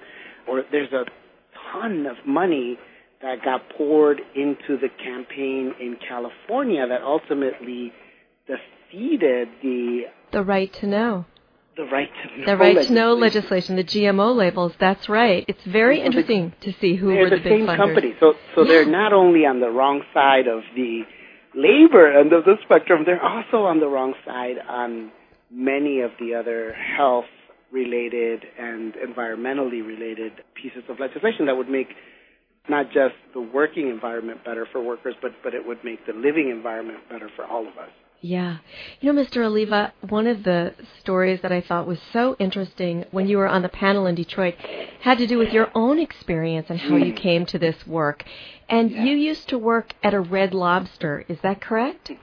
or 0.47 0.63
there's 0.71 0.91
a 0.93 1.05
ton 1.71 2.05
of 2.05 2.17
money 2.25 2.77
that 3.21 3.43
got 3.43 3.61
poured 3.77 4.21
into 4.35 4.77
the 4.79 4.89
campaign 5.03 5.73
in 5.79 5.97
California 6.07 6.85
that 6.87 7.01
ultimately 7.01 7.91
defeated 8.47 9.47
the 9.61 10.01
the 10.31 10.43
right 10.43 10.71
to 10.73 10.87
know. 10.87 11.25
The 11.77 11.83
right 11.83 12.09
to 12.23 12.37
know. 12.39 12.45
The 12.45 12.57
right 12.57 12.87
to 12.87 12.93
know 12.93 13.13
legislation, 13.15 13.75
the 13.75 13.83
GMO 13.83 14.35
labels. 14.35 14.73
That's 14.79 15.09
right. 15.09 15.43
It's 15.47 15.63
very 15.65 15.97
So 15.99 16.03
interesting 16.05 16.53
to 16.61 16.73
see 16.79 16.95
who 16.95 17.07
were 17.07 17.29
the, 17.29 17.37
the 17.37 17.41
big 17.41 17.51
same 17.51 17.67
funders. 17.67 17.77
company. 17.77 18.15
So 18.19 18.33
so 18.53 18.61
Yeah. 18.61 18.67
they're 18.67 18.85
not 18.85 19.11
only 19.13 19.45
on 19.45 19.59
the 19.59 19.69
wrong 19.69 20.01
side 20.13 20.47
of 20.47 20.61
the 20.75 21.01
labor 21.53 22.11
end 22.19 22.31
of 22.33 22.45
the 22.45 22.55
spectrum, 22.63 23.03
they're 23.05 23.21
also 23.23 23.63
on 23.65 23.79
the 23.79 23.87
wrong 23.87 24.13
side 24.25 24.57
on 24.67 25.11
many 25.51 26.01
of 26.01 26.11
the 26.19 26.33
other 26.35 26.73
health 26.73 27.25
related 27.71 28.43
and 28.57 28.93
environmentally 28.95 29.85
related 29.85 30.31
pieces 30.61 30.83
of 30.89 30.99
legislation 30.99 31.45
that 31.47 31.55
would 31.55 31.69
make 31.69 31.87
not 32.69 32.87
just 32.87 33.15
the 33.33 33.41
working 33.41 33.89
environment 33.89 34.43
better 34.43 34.67
for 34.71 34.81
workers, 34.81 35.15
but, 35.21 35.31
but 35.43 35.53
it 35.53 35.65
would 35.65 35.83
make 35.83 36.05
the 36.07 36.13
living 36.13 36.49
environment 36.49 36.99
better 37.09 37.29
for 37.35 37.45
all 37.45 37.61
of 37.61 37.77
us. 37.77 37.89
Yeah. 38.21 38.57
You 39.01 39.13
know, 39.13 39.21
Mr. 39.21 39.45
Oliva, 39.45 39.93
one 40.09 40.25
of 40.25 40.43
the 40.43 40.73
stories 40.99 41.41
that 41.43 41.51
I 41.51 41.61
thought 41.61 41.85
was 41.85 41.99
so 42.11 42.35
interesting 42.39 43.05
when 43.11 43.27
you 43.27 43.37
were 43.37 43.47
on 43.47 43.61
the 43.61 43.69
panel 43.69 44.07
in 44.07 44.15
Detroit 44.15 44.55
had 45.01 45.19
to 45.19 45.27
do 45.27 45.37
with 45.37 45.53
your 45.53 45.69
own 45.75 45.99
experience 45.99 46.67
and 46.69 46.79
how 46.79 46.95
you 46.95 47.13
mm. 47.13 47.17
came 47.21 47.45
to 47.47 47.59
this 47.59 47.75
work. 47.85 48.23
And 48.67 48.89
Yeah. 48.89 49.03
you 49.03 49.15
used 49.15 49.49
to 49.49 49.59
work 49.59 49.93
at 50.01 50.15
a 50.15 50.19
Red 50.19 50.55
Lobster, 50.55 51.23
is 51.27 51.37
that 51.41 51.61
correct? 51.61 52.11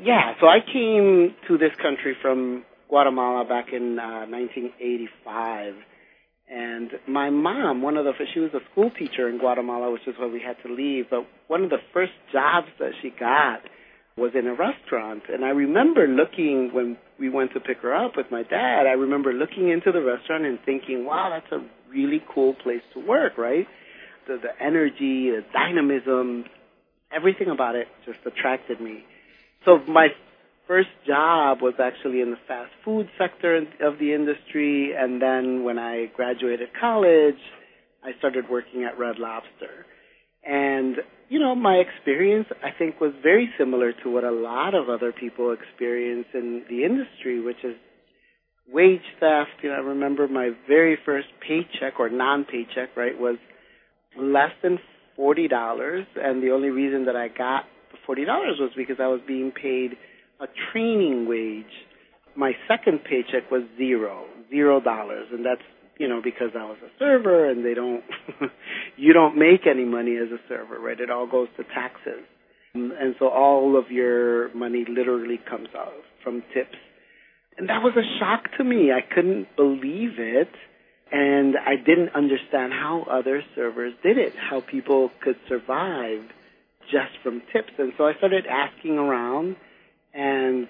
Yeah, 0.00 0.34
so 0.40 0.46
I 0.46 0.60
came 0.60 1.34
to 1.48 1.58
this 1.58 1.74
country 1.82 2.16
from 2.22 2.64
Guatemala 2.88 3.44
back 3.44 3.72
in 3.72 3.98
uh, 3.98 4.30
1985. 4.30 5.74
And 6.50 6.90
my 7.08 7.30
mom, 7.30 7.82
one 7.82 7.96
of 7.96 8.04
the, 8.04 8.12
she 8.32 8.40
was 8.40 8.50
a 8.54 8.60
school 8.70 8.90
teacher 8.90 9.28
in 9.28 9.38
Guatemala, 9.38 9.90
which 9.92 10.06
is 10.06 10.14
why 10.18 10.28
we 10.28 10.40
had 10.40 10.56
to 10.66 10.72
leave. 10.72 11.06
But 11.10 11.26
one 11.48 11.64
of 11.64 11.70
the 11.70 11.82
first 11.92 12.12
jobs 12.32 12.68
that 12.78 12.92
she 13.02 13.10
got 13.10 13.60
was 14.16 14.32
in 14.38 14.46
a 14.46 14.54
restaurant. 14.54 15.24
And 15.28 15.44
I 15.44 15.50
remember 15.50 16.06
looking 16.06 16.70
when 16.72 16.96
we 17.18 17.28
went 17.28 17.52
to 17.54 17.60
pick 17.60 17.78
her 17.78 17.94
up 17.94 18.12
with 18.16 18.26
my 18.30 18.44
dad, 18.44 18.86
I 18.86 18.94
remember 18.94 19.32
looking 19.32 19.68
into 19.68 19.90
the 19.92 20.00
restaurant 20.00 20.44
and 20.44 20.58
thinking, 20.64 21.04
wow, 21.04 21.30
that's 21.30 21.52
a 21.52 21.66
really 21.90 22.22
cool 22.32 22.54
place 22.54 22.82
to 22.94 23.04
work, 23.04 23.36
right? 23.36 23.66
The, 24.28 24.38
the 24.40 24.64
energy, 24.64 25.30
the 25.30 25.42
dynamism, 25.52 26.44
everything 27.12 27.48
about 27.48 27.74
it 27.74 27.88
just 28.06 28.18
attracted 28.24 28.80
me. 28.80 29.04
So 29.64 29.78
my 29.88 30.08
first 30.66 30.88
job 31.06 31.58
was 31.62 31.74
actually 31.82 32.20
in 32.20 32.30
the 32.30 32.38
fast 32.46 32.70
food 32.84 33.08
sector 33.18 33.56
of 33.56 33.98
the 33.98 34.12
industry, 34.12 34.92
and 34.96 35.20
then 35.20 35.64
when 35.64 35.78
I 35.78 36.06
graduated 36.14 36.68
college, 36.78 37.40
I 38.04 38.10
started 38.18 38.44
working 38.50 38.84
at 38.84 38.98
Red 38.98 39.18
Lobster. 39.18 39.86
And 40.46 40.96
you 41.28 41.38
know, 41.38 41.54
my 41.54 41.74
experience 41.74 42.46
I 42.62 42.70
think 42.78 43.00
was 43.00 43.12
very 43.22 43.50
similar 43.58 43.92
to 44.04 44.10
what 44.10 44.24
a 44.24 44.30
lot 44.30 44.74
of 44.74 44.88
other 44.88 45.12
people 45.12 45.52
experience 45.52 46.26
in 46.32 46.62
the 46.68 46.84
industry, 46.84 47.40
which 47.40 47.62
is 47.64 47.74
wage 48.72 49.00
theft. 49.20 49.50
You 49.62 49.70
know, 49.70 49.76
I 49.76 49.80
remember 49.80 50.28
my 50.28 50.50
very 50.66 50.96
first 51.04 51.28
paycheck 51.46 51.98
or 51.98 52.08
non-paycheck, 52.08 52.96
right, 52.96 53.18
was 53.18 53.36
less 54.18 54.52
than 54.62 54.78
forty 55.16 55.48
dollars, 55.48 56.06
and 56.16 56.42
the 56.42 56.50
only 56.50 56.70
reason 56.70 57.06
that 57.06 57.16
I 57.16 57.28
got 57.28 57.64
the 58.08 58.14
forty 58.14 58.24
dollars 58.24 58.56
was 58.58 58.70
because 58.76 58.96
I 59.00 59.06
was 59.08 59.20
being 59.26 59.52
paid 59.52 59.96
a 60.40 60.46
training 60.72 61.28
wage. 61.28 61.72
My 62.36 62.52
second 62.68 63.00
paycheck 63.04 63.50
was 63.50 63.62
zero, 63.76 64.24
zero 64.50 64.80
dollars, 64.80 65.28
and 65.32 65.44
that's 65.44 65.62
you 65.98 66.08
know 66.08 66.20
because 66.22 66.50
I 66.58 66.64
was 66.64 66.78
a 66.84 66.90
server, 66.98 67.50
and 67.50 67.64
they 67.64 67.74
don't, 67.74 68.02
you 68.96 69.12
don't 69.12 69.36
make 69.36 69.66
any 69.66 69.84
money 69.84 70.16
as 70.16 70.30
a 70.30 70.38
server, 70.48 70.78
right? 70.78 70.98
It 70.98 71.10
all 71.10 71.26
goes 71.26 71.48
to 71.56 71.64
taxes, 71.64 72.24
and 72.74 73.14
so 73.18 73.28
all 73.28 73.78
of 73.78 73.90
your 73.90 74.54
money 74.54 74.84
literally 74.88 75.40
comes 75.48 75.68
out 75.76 75.92
from 76.22 76.42
tips, 76.54 76.78
and 77.56 77.68
that 77.68 77.82
was 77.82 77.94
a 77.96 78.06
shock 78.18 78.44
to 78.58 78.64
me. 78.64 78.90
I 78.92 79.00
couldn't 79.02 79.54
believe 79.56 80.18
it 80.18 80.50
and 81.10 81.56
I 81.56 81.76
didn't 81.76 82.10
understand 82.14 82.74
how 82.74 83.06
other 83.10 83.42
servers 83.54 83.94
did 84.02 84.18
it, 84.18 84.34
how 84.36 84.60
people 84.60 85.10
could 85.24 85.36
survive 85.48 86.20
just 86.90 87.12
from 87.22 87.42
tips. 87.52 87.72
And 87.78 87.92
so 87.96 88.06
I 88.06 88.14
started 88.14 88.46
asking 88.46 88.98
around, 88.98 89.56
and 90.14 90.68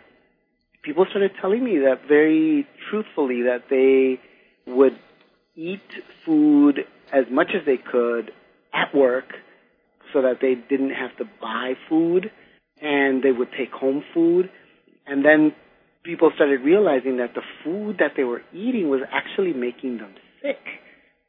people 0.82 1.06
started 1.08 1.32
telling 1.40 1.64
me 1.64 1.78
that 1.78 2.06
very 2.08 2.66
truthfully 2.90 3.42
that 3.42 3.64
they 3.70 4.20
would 4.70 4.98
eat 5.56 5.80
food 6.24 6.80
as 7.12 7.24
much 7.30 7.48
as 7.54 7.64
they 7.66 7.78
could 7.78 8.30
at 8.72 8.94
work 8.94 9.32
so 10.12 10.22
that 10.22 10.38
they 10.40 10.54
didn't 10.54 10.90
have 10.90 11.16
to 11.18 11.24
buy 11.40 11.74
food 11.88 12.30
and 12.80 13.22
they 13.22 13.32
would 13.32 13.48
take 13.56 13.72
home 13.72 14.04
food. 14.14 14.50
And 15.06 15.24
then 15.24 15.54
people 16.04 16.30
started 16.34 16.60
realizing 16.60 17.18
that 17.18 17.34
the 17.34 17.42
food 17.64 17.96
that 17.98 18.12
they 18.16 18.24
were 18.24 18.42
eating 18.52 18.88
was 18.88 19.00
actually 19.10 19.52
making 19.52 19.98
them 19.98 20.14
sick. 20.42 20.60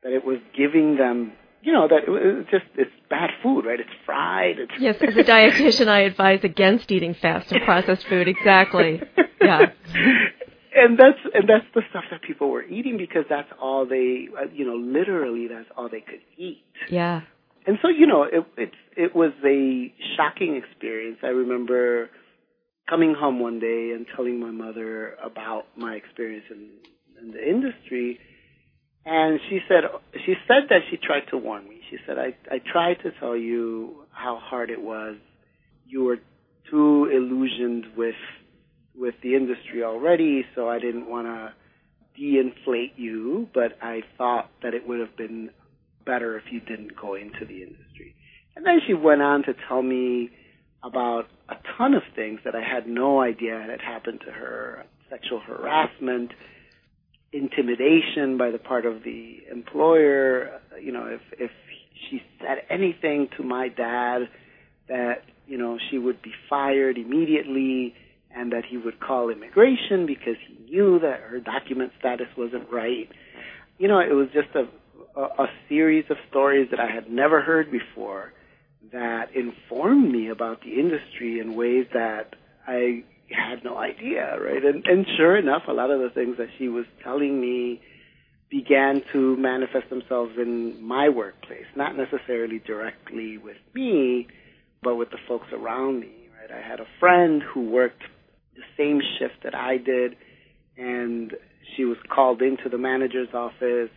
That 0.04 0.14
it 0.14 0.24
was 0.24 0.38
giving 0.56 0.96
them, 0.96 1.34
you 1.62 1.74
know, 1.74 1.88
that 1.88 2.04
it 2.08 2.10
was 2.10 2.46
just 2.52 2.66
it's 2.76 2.92
bad 3.10 3.30
food, 3.44 3.66
right? 3.66 3.80
It's 3.80 3.90
fried. 4.06 4.60
It's 4.60 4.72
Yes, 4.80 4.96
as 5.02 5.16
a 5.16 5.24
dietitian, 5.24 5.88
I 5.88 6.02
advise 6.02 6.44
against 6.44 6.92
eating 6.92 7.14
fast 7.14 7.52
and 7.52 7.62
processed 7.64 8.08
food. 8.08 8.28
Exactly. 8.28 9.02
Yeah. 9.42 9.66
and 10.76 10.98
that's 10.98 11.20
and 11.34 11.50
that's 11.50 11.66
the 11.76 11.82
stuff 11.90 12.04
that 12.12 12.22
people 12.22 12.50
were 12.50 12.64
eating 12.64 12.98
because 12.98 13.26
that's 13.30 13.50
all 13.62 13.86
they, 13.86 14.28
uh, 14.38 14.46
you 14.54 14.66
know, 14.66 14.76
literally 14.76 15.48
that's 15.48 15.70
all 15.78 15.90
they 15.90 16.02
could 16.02 16.22
eat. 16.38 16.64
Yeah. 16.90 17.22
And 17.68 17.78
so, 17.82 17.90
you 17.90 18.08
know, 18.08 18.24
it 18.24 18.46
it 18.58 18.72
it 18.96 19.16
was 19.16 19.32
a 19.46 19.94
shocking 20.16 20.56
experience. 20.56 21.20
I 21.24 21.28
remember 21.28 22.10
coming 22.90 23.14
home 23.18 23.40
one 23.40 23.60
day 23.60 23.92
and 23.96 24.06
telling 24.16 24.40
my 24.40 24.52
mother 24.52 25.16
about 25.24 25.66
my 25.78 25.94
experience 25.94 26.46
in, 26.50 26.70
in 27.22 27.32
the 27.32 27.48
industry, 27.48 28.20
and 29.10 29.40
she 29.50 29.60
said 29.68 29.86
she 30.26 30.36
said 30.48 30.70
that 30.70 30.82
she 30.90 30.98
tried 30.98 31.24
to 31.32 31.38
warn 31.38 31.68
me. 31.68 31.82
She 31.90 31.98
said 32.06 32.18
I 32.20 32.36
I 32.54 32.60
tried 32.60 32.98
to 33.04 33.12
tell 33.20 33.36
you 33.36 34.04
how 34.12 34.38
hard 34.38 34.70
it 34.70 34.82
was. 34.82 35.16
You 35.88 36.04
were 36.04 36.18
too 36.70 37.10
illusioned 37.12 37.98
with 37.98 38.22
with 38.96 39.16
the 39.24 39.36
industry 39.36 39.84
already, 39.84 40.46
so 40.54 40.70
I 40.70 40.78
didn't 40.78 41.10
want 41.10 41.26
to 41.26 41.54
de-inflate 42.16 42.94
you, 42.98 43.48
but 43.54 43.78
I 43.82 44.02
thought 44.18 44.52
that 44.62 44.74
it 44.74 44.88
would 44.88 45.00
have 45.00 45.16
been 45.18 45.50
better 46.06 46.38
if 46.38 46.44
you 46.52 46.60
didn't 46.60 46.92
go 47.00 47.16
into 47.16 47.46
the 47.48 47.64
industry. 47.64 48.14
And 48.56 48.66
then 48.66 48.80
she 48.86 48.94
went 48.94 49.22
on 49.22 49.44
to 49.44 49.54
tell 49.68 49.82
me 49.82 50.30
about 50.84 51.28
a 51.48 51.56
ton 51.78 51.94
of 51.94 52.04
things 52.16 52.42
that 52.44 52.56
I 52.56 52.62
had 52.62 52.88
no 52.88 53.22
idea 53.22 53.66
had 53.70 53.82
happened 53.82 54.20
to 54.26 54.32
her 54.32 54.84
sexual 55.10 55.40
harassment, 55.40 56.32
intimidation 57.32 58.38
by 58.38 58.52
the 58.52 58.58
part 58.58 58.86
of 58.86 59.04
the 59.04 59.40
employer. 59.52 60.60
You 60.82 60.92
know, 60.92 61.06
if, 61.06 61.22
if 61.40 61.52
she 62.10 62.22
said 62.40 62.60
anything 62.70 63.30
to 63.38 63.44
my 63.44 63.68
dad, 63.70 64.30
that, 64.88 65.24
you 65.48 65.58
know, 65.58 65.78
she 65.90 65.98
would 65.98 66.22
be 66.22 66.32
fired 66.50 66.98
immediately 66.98 67.94
and 68.36 68.52
that 68.52 68.64
he 68.70 68.78
would 68.78 69.00
call 69.00 69.30
immigration 69.30 70.06
because 70.06 70.36
he 70.48 70.72
knew 70.72 71.00
that 71.00 71.20
her 71.22 71.40
document 71.40 71.92
status 72.00 72.28
wasn't 72.38 72.72
right. 72.72 73.10
You 73.78 73.88
know, 73.88 74.00
it 74.00 74.14
was 74.14 74.28
just 74.34 74.50
a, 74.56 74.68
a, 75.20 75.44
a 75.44 75.48
series 75.68 76.06
of 76.10 76.18
stories 76.30 76.70
that 76.72 76.80
I 76.80 76.94
had 76.94 77.10
never 77.10 77.42
heard 77.42 77.72
before 77.72 78.34
that 78.92 79.36
informed 79.36 80.12
me 80.12 80.30
about 80.30 80.62
the 80.62 80.80
industry 80.80 81.40
in 81.40 81.56
ways 81.56 81.86
that 81.94 82.36
I 82.68 83.04
had 83.36 83.64
no 83.64 83.78
idea, 83.78 84.38
right? 84.40 84.64
And, 84.64 84.86
and 84.86 85.06
sure 85.18 85.38
enough, 85.38 85.64
a 85.68 85.74
lot 85.74 85.92
of 85.92 86.00
the 86.00 86.10
things 86.10 86.38
that 86.38 86.48
she 86.58 86.68
was 86.68 86.86
telling 87.04 87.40
me 87.40 87.82
began 88.50 89.02
to 89.14 89.38
manifest 89.38 89.90
themselves 89.90 90.32
in 90.38 90.82
my 90.84 91.10
workplace, 91.10 91.66
not 91.76 91.96
necessarily 91.96 92.60
directly 92.66 93.38
with 93.38 93.58
me, 93.76 94.28
but 94.82 94.96
with 94.96 95.12
the 95.12 95.20
folks 95.28 95.48
around 95.54 96.00
me, 96.00 96.30
right? 96.40 96.52
I 96.52 96.68
had 96.68 96.80
a 96.80 96.88
friend 97.00 97.44
who 97.44 97.70
worked 97.70 98.04
the 98.56 98.64
same 98.78 99.02
shift 99.20 99.44
that 99.44 99.54
I 99.54 99.78
did, 99.78 100.16
and 100.78 101.34
she 101.76 101.86
was 101.86 101.98
called 102.14 102.42
into 102.42 102.70
the 102.70 102.78
manager's 102.78 103.34
office, 103.34 103.92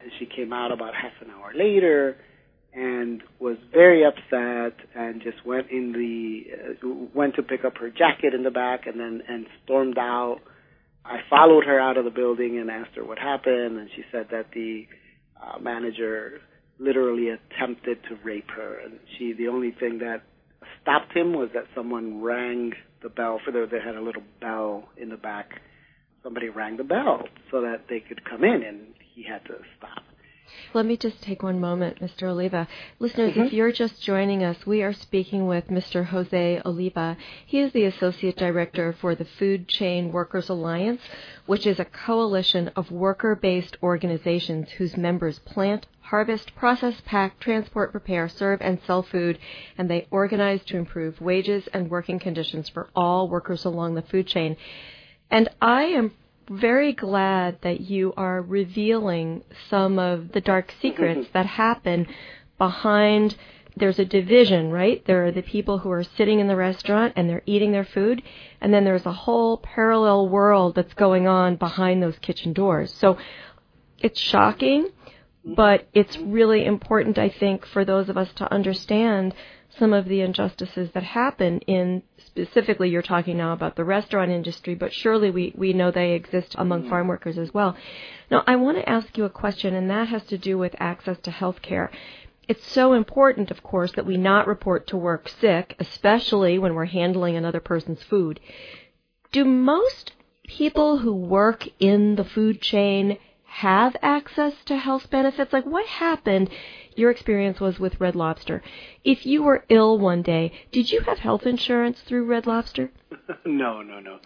and 0.00 0.10
she 0.18 0.26
came 0.26 0.52
out 0.52 0.70
about 0.70 0.94
half 0.94 1.12
an 1.20 1.30
hour 1.30 1.52
later, 1.54 2.16
and 2.74 3.22
was 3.38 3.56
very 3.72 4.04
upset 4.04 4.78
and 4.94 5.22
just 5.22 5.44
went 5.44 5.70
in 5.70 5.92
the 5.92 6.86
uh, 6.86 6.88
went 7.14 7.34
to 7.36 7.42
pick 7.42 7.64
up 7.64 7.78
her 7.78 7.90
jacket 7.90 8.34
in 8.34 8.42
the 8.42 8.50
back 8.50 8.86
and 8.86 9.00
then 9.00 9.22
and 9.28 9.46
stormed 9.64 9.98
out. 9.98 10.40
I 11.04 11.20
followed 11.30 11.64
her 11.64 11.80
out 11.80 11.96
of 11.96 12.04
the 12.04 12.10
building 12.10 12.58
and 12.58 12.70
asked 12.70 12.94
her 12.96 13.04
what 13.04 13.18
happened, 13.18 13.78
and 13.78 13.88
she 13.96 14.04
said 14.12 14.28
that 14.30 14.50
the 14.52 14.86
uh, 15.42 15.58
manager 15.58 16.40
literally 16.78 17.28
attempted 17.30 18.02
to 18.04 18.16
rape 18.22 18.50
her, 18.54 18.78
and 18.78 18.98
she 19.16 19.32
the 19.32 19.48
only 19.48 19.70
thing 19.70 19.98
that 19.98 20.22
stopped 20.82 21.16
him 21.16 21.32
was 21.32 21.48
that 21.54 21.64
someone 21.74 22.22
rang 22.22 22.72
the 23.02 23.08
bell 23.08 23.40
for 23.44 23.50
the 23.50 23.66
they 23.70 23.80
had 23.80 23.96
a 23.96 24.00
little 24.00 24.22
bell 24.40 24.88
in 24.96 25.08
the 25.08 25.16
back. 25.16 25.60
Somebody 26.22 26.48
rang 26.48 26.76
the 26.76 26.84
bell 26.84 27.22
so 27.50 27.62
that 27.62 27.84
they 27.88 28.00
could 28.00 28.24
come 28.24 28.44
in, 28.44 28.62
and 28.62 28.80
he 29.14 29.22
had 29.22 29.44
to 29.46 29.54
stop. 29.78 30.02
Let 30.74 30.86
me 30.86 30.96
just 30.96 31.20
take 31.22 31.42
one 31.42 31.60
moment, 31.60 32.00
Mr. 32.00 32.24
Oliva. 32.28 32.66
Listeners, 32.98 33.32
Mm-hmm. 33.32 33.40
if 33.42 33.52
you're 33.52 33.72
just 33.72 34.02
joining 34.02 34.42
us, 34.42 34.66
we 34.66 34.82
are 34.82 34.92
speaking 34.92 35.46
with 35.46 35.68
Mr. 35.68 36.04
Jose 36.06 36.60
Oliva. 36.64 37.16
He 37.46 37.60
is 37.60 37.72
the 37.72 37.84
Associate 37.84 38.36
Director 38.36 38.92
for 39.00 39.14
the 39.14 39.24
Food 39.24 39.68
Chain 39.68 40.12
Workers 40.12 40.48
Alliance, 40.48 41.00
which 41.46 41.66
is 41.66 41.78
a 41.78 41.84
coalition 41.84 42.68
of 42.76 42.90
worker 42.90 43.34
based 43.34 43.76
organizations 43.82 44.70
whose 44.72 44.96
members 44.96 45.38
plant, 45.40 45.86
harvest, 46.00 46.54
process, 46.54 47.00
pack, 47.04 47.38
transport, 47.38 47.92
prepare, 47.92 48.28
serve, 48.28 48.60
and 48.62 48.78
sell 48.86 49.02
food, 49.02 49.38
and 49.76 49.90
they 49.90 50.06
organize 50.10 50.64
to 50.64 50.76
improve 50.76 51.20
wages 51.20 51.66
and 51.74 51.90
working 51.90 52.18
conditions 52.18 52.68
for 52.68 52.88
all 52.96 53.28
workers 53.28 53.64
along 53.64 53.94
the 53.94 54.02
food 54.02 54.26
chain. 54.26 54.56
And 55.30 55.48
I 55.60 55.82
am 55.84 56.12
very 56.50 56.92
glad 56.92 57.60
that 57.62 57.80
you 57.80 58.12
are 58.16 58.42
revealing 58.42 59.42
some 59.68 59.98
of 59.98 60.32
the 60.32 60.40
dark 60.40 60.72
secrets 60.80 61.28
that 61.32 61.46
happen 61.46 62.06
behind 62.58 63.36
there's 63.78 63.98
a 63.98 64.04
division, 64.04 64.70
right? 64.70 65.04
There 65.06 65.26
are 65.26 65.32
the 65.32 65.42
people 65.42 65.78
who 65.78 65.90
are 65.90 66.02
sitting 66.02 66.40
in 66.40 66.48
the 66.48 66.56
restaurant 66.56 67.12
and 67.16 67.28
they're 67.28 67.42
eating 67.46 67.72
their 67.72 67.84
food, 67.84 68.22
and 68.60 68.72
then 68.74 68.84
there's 68.84 69.06
a 69.06 69.12
whole 69.12 69.56
parallel 69.58 70.28
world 70.28 70.74
that's 70.74 70.94
going 70.94 71.26
on 71.26 71.56
behind 71.56 72.02
those 72.02 72.18
kitchen 72.18 72.52
doors. 72.52 72.92
So 72.92 73.18
it's 73.98 74.20
shocking, 74.20 74.90
but 75.44 75.88
it's 75.92 76.18
really 76.18 76.64
important, 76.64 77.18
I 77.18 77.28
think, 77.28 77.66
for 77.66 77.84
those 77.84 78.08
of 78.08 78.16
us 78.16 78.32
to 78.34 78.52
understand 78.52 79.34
some 79.78 79.92
of 79.92 80.06
the 80.06 80.20
injustices 80.20 80.90
that 80.92 81.02
happen 81.02 81.60
in 81.60 82.02
specifically 82.24 82.90
you're 82.90 83.02
talking 83.02 83.36
now 83.36 83.52
about 83.52 83.76
the 83.76 83.84
restaurant 83.84 84.30
industry, 84.30 84.74
but 84.74 84.92
surely 84.92 85.30
we, 85.30 85.52
we 85.56 85.72
know 85.72 85.90
they 85.90 86.12
exist 86.12 86.54
among 86.58 86.80
mm-hmm. 86.80 86.90
farm 86.90 87.08
workers 87.08 87.38
as 87.38 87.52
well. 87.54 87.76
Now, 88.30 88.44
I 88.46 88.56
want 88.56 88.78
to 88.78 88.88
ask 88.88 89.16
you 89.16 89.24
a 89.24 89.30
question, 89.30 89.74
and 89.74 89.90
that 89.90 90.08
has 90.08 90.24
to 90.24 90.38
do 90.38 90.58
with 90.58 90.74
access 90.78 91.18
to 91.20 91.30
health 91.30 91.62
care. 91.62 91.90
It's 92.48 92.66
so 92.66 92.94
important, 92.94 93.50
of 93.50 93.62
course, 93.62 93.92
that 93.92 94.06
we 94.06 94.16
not 94.16 94.46
report 94.46 94.86
to 94.88 94.96
work 94.96 95.28
sick, 95.28 95.76
especially 95.78 96.58
when 96.58 96.74
we're 96.74 96.86
handling 96.86 97.36
another 97.36 97.60
person's 97.60 98.02
food. 98.02 98.40
Do 99.32 99.44
most 99.44 100.12
people 100.46 100.98
who 100.98 101.14
work 101.14 101.68
in 101.78 102.16
the 102.16 102.24
food 102.24 102.62
chain 102.62 103.18
have 103.58 103.96
access 104.02 104.54
to 104.66 104.76
health 104.76 105.10
benefits? 105.10 105.52
Like, 105.52 105.66
what 105.66 105.86
happened? 105.86 106.48
Your 106.94 107.10
experience 107.10 107.58
was 107.58 107.80
with 107.80 108.00
Red 108.00 108.14
Lobster. 108.14 108.62
If 109.04 109.26
you 109.26 109.42
were 109.42 109.64
ill 109.68 109.98
one 109.98 110.22
day, 110.22 110.52
did 110.70 110.92
you 110.92 111.00
have 111.00 111.18
health 111.18 111.44
insurance 111.44 112.00
through 112.00 112.26
Red 112.26 112.46
Lobster? 112.46 112.90
no, 113.44 113.82
no, 113.82 113.98
no. 113.98 114.18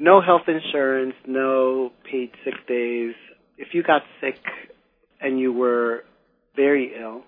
No 0.00 0.20
health 0.22 0.48
insurance, 0.48 1.14
no 1.26 1.92
paid 2.10 2.30
sick 2.44 2.54
days. 2.66 3.14
If 3.58 3.68
you 3.72 3.82
got 3.82 4.02
sick 4.22 4.40
and 5.20 5.38
you 5.38 5.52
were 5.52 6.04
very 6.54 6.92
ill, 6.98 7.24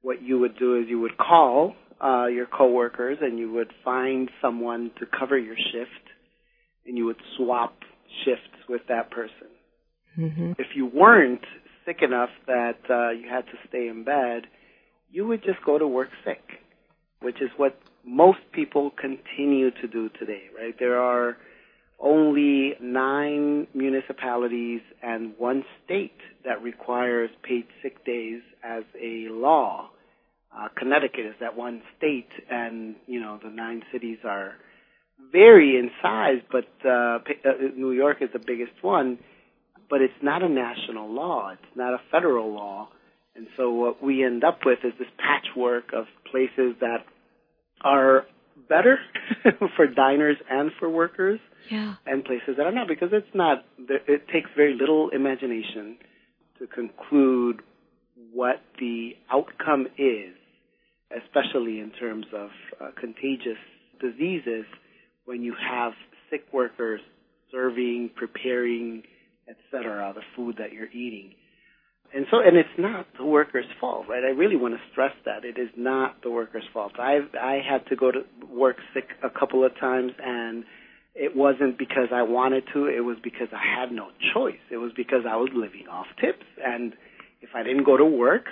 what 0.00 0.22
you 0.22 0.38
would 0.38 0.58
do 0.58 0.80
is 0.80 0.86
you 0.88 1.00
would 1.00 1.18
call 1.18 1.74
uh, 2.02 2.26
your 2.26 2.46
coworkers 2.46 3.18
and 3.20 3.38
you 3.38 3.52
would 3.52 3.72
find 3.84 4.30
someone 4.40 4.90
to 5.00 5.06
cover 5.06 5.38
your 5.38 5.56
shift 5.56 6.04
and 6.86 6.96
you 6.96 7.04
would 7.06 7.20
swap 7.36 7.74
shifts 8.24 8.68
with 8.68 8.82
that 8.88 9.10
person. 9.10 9.53
Mm-hmm. 10.18 10.52
If 10.58 10.68
you 10.74 10.86
weren't 10.86 11.44
sick 11.84 11.98
enough 12.02 12.30
that 12.46 12.78
uh, 12.88 13.10
you 13.10 13.28
had 13.28 13.46
to 13.46 13.52
stay 13.68 13.88
in 13.88 14.04
bed, 14.04 14.44
you 15.10 15.26
would 15.26 15.42
just 15.42 15.64
go 15.64 15.78
to 15.78 15.86
work 15.86 16.10
sick, 16.24 16.42
which 17.20 17.40
is 17.40 17.50
what 17.56 17.78
most 18.04 18.38
people 18.52 18.90
continue 18.90 19.70
to 19.70 19.88
do 19.88 20.08
today, 20.18 20.44
right? 20.56 20.74
There 20.78 21.00
are 21.00 21.36
only 22.00 22.74
nine 22.80 23.66
municipalities 23.74 24.80
and 25.02 25.32
one 25.38 25.64
state 25.84 26.16
that 26.44 26.62
requires 26.62 27.30
paid 27.42 27.64
sick 27.82 28.04
days 28.04 28.42
as 28.62 28.82
a 29.00 29.28
law. 29.30 29.90
Uh, 30.56 30.68
Connecticut 30.76 31.26
is 31.26 31.34
that 31.40 31.56
one 31.56 31.82
state, 31.96 32.28
and 32.50 32.94
you 33.06 33.20
know 33.20 33.40
the 33.42 33.50
nine 33.50 33.82
cities 33.92 34.18
are 34.24 34.54
vary 35.32 35.76
in 35.78 35.90
size, 36.02 36.40
but 36.50 36.68
uh, 36.84 37.18
uh, 37.18 37.22
New 37.76 37.92
York 37.92 38.18
is 38.20 38.28
the 38.32 38.38
biggest 38.38 38.82
one. 38.82 39.18
But 39.90 40.00
it's 40.00 40.14
not 40.22 40.42
a 40.42 40.48
national 40.48 41.12
law; 41.12 41.50
it's 41.52 41.76
not 41.76 41.94
a 41.94 41.98
federal 42.10 42.52
law, 42.52 42.88
and 43.36 43.46
so 43.56 43.70
what 43.70 44.02
we 44.02 44.24
end 44.24 44.44
up 44.44 44.60
with 44.64 44.78
is 44.84 44.92
this 44.98 45.08
patchwork 45.18 45.92
of 45.92 46.06
places 46.30 46.74
that 46.80 47.04
are 47.82 48.26
better 48.68 48.98
for 49.76 49.86
diners 49.86 50.36
and 50.50 50.70
for 50.78 50.88
workers, 50.88 51.38
Yeah. 51.70 51.94
and 52.06 52.24
places 52.24 52.56
that 52.56 52.66
are 52.66 52.72
not 52.72 52.88
because 52.88 53.10
it's 53.12 53.34
not. 53.34 53.64
It 53.78 54.26
takes 54.32 54.50
very 54.56 54.74
little 54.78 55.10
imagination 55.10 55.96
to 56.58 56.66
conclude 56.66 57.60
what 58.32 58.62
the 58.78 59.16
outcome 59.30 59.86
is, 59.98 60.34
especially 61.10 61.80
in 61.80 61.90
terms 61.98 62.26
of 62.34 62.48
uh, 62.80 62.90
contagious 62.98 63.58
diseases, 64.00 64.64
when 65.24 65.42
you 65.42 65.54
have 65.70 65.92
sick 66.30 66.44
workers 66.52 67.00
serving, 67.50 68.10
preparing, 68.16 69.02
etc., 69.48 70.12
the 70.14 70.22
food 70.36 70.56
that 70.58 70.72
you're 70.72 70.90
eating. 70.90 71.34
And 72.14 72.26
so, 72.30 72.38
and 72.38 72.56
it's 72.56 72.68
not 72.78 73.06
the 73.18 73.24
worker's 73.24 73.66
fault, 73.80 74.06
right? 74.08 74.22
I 74.22 74.30
really 74.30 74.56
want 74.56 74.74
to 74.74 74.80
stress 74.92 75.12
that 75.24 75.44
it 75.44 75.58
is 75.58 75.70
not 75.76 76.22
the 76.22 76.30
worker's 76.30 76.64
fault. 76.72 76.92
I 76.98 77.18
I 77.40 77.58
had 77.68 77.86
to 77.88 77.96
go 77.96 78.12
to 78.12 78.20
work 78.48 78.76
sick 78.92 79.08
a 79.24 79.30
couple 79.30 79.64
of 79.64 79.72
times, 79.80 80.12
and 80.22 80.64
it 81.14 81.34
wasn't 81.34 81.76
because 81.76 82.08
I 82.12 82.22
wanted 82.22 82.64
to. 82.72 82.86
It 82.86 83.00
was 83.00 83.16
because 83.22 83.48
I 83.52 83.80
had 83.80 83.90
no 83.90 84.08
choice. 84.32 84.62
It 84.70 84.76
was 84.76 84.92
because 84.96 85.24
I 85.28 85.36
was 85.36 85.50
living 85.54 85.88
off 85.90 86.06
tips, 86.20 86.46
and 86.64 86.92
if 87.40 87.50
I 87.54 87.64
didn't 87.64 87.84
go 87.84 87.96
to 87.96 88.04
work, 88.04 88.46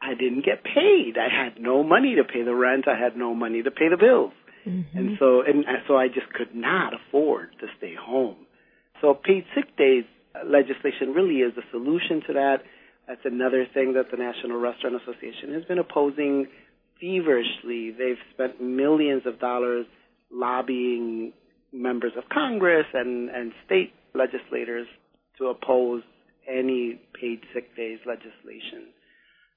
I 0.00 0.14
didn't 0.14 0.44
get 0.44 0.62
paid. 0.62 1.14
I 1.18 1.28
had 1.28 1.60
no 1.60 1.82
money 1.82 2.14
to 2.16 2.24
pay 2.24 2.42
the 2.42 2.54
rent. 2.54 2.86
I 2.86 2.98
had 2.98 3.16
no 3.16 3.34
money 3.34 3.62
to 3.62 3.70
pay 3.70 3.88
the 3.88 3.96
bills. 3.96 4.32
Mm-hmm. 4.66 4.98
And 4.98 5.16
so, 5.18 5.42
and 5.42 5.64
so 5.86 5.96
I 5.96 6.08
just 6.08 6.32
could 6.32 6.54
not 6.54 6.92
afford 6.94 7.50
to 7.60 7.66
stay 7.78 7.94
home. 7.98 8.36
So 9.00 9.14
paid 9.14 9.44
sick 9.54 9.76
days 9.76 10.04
legislation 10.46 11.14
really 11.14 11.40
is 11.40 11.52
a 11.56 11.62
solution 11.70 12.22
to 12.26 12.32
that. 12.34 12.58
That's 13.06 13.24
another 13.24 13.66
thing 13.72 13.94
that 13.94 14.10
the 14.10 14.16
National 14.16 14.58
Restaurant 14.60 14.96
Association 14.96 15.54
has 15.54 15.64
been 15.64 15.78
opposing 15.78 16.46
feverishly. 17.00 17.90
They've 17.96 18.20
spent 18.34 18.60
millions 18.60 19.22
of 19.24 19.40
dollars 19.40 19.86
lobbying 20.30 21.32
members 21.72 22.12
of 22.16 22.24
Congress 22.28 22.86
and, 22.92 23.30
and 23.30 23.52
state 23.64 23.92
legislators 24.14 24.86
to 25.38 25.46
oppose 25.46 26.02
any 26.48 27.00
paid 27.18 27.40
sick 27.54 27.74
days 27.76 27.98
legislation. 28.06 28.92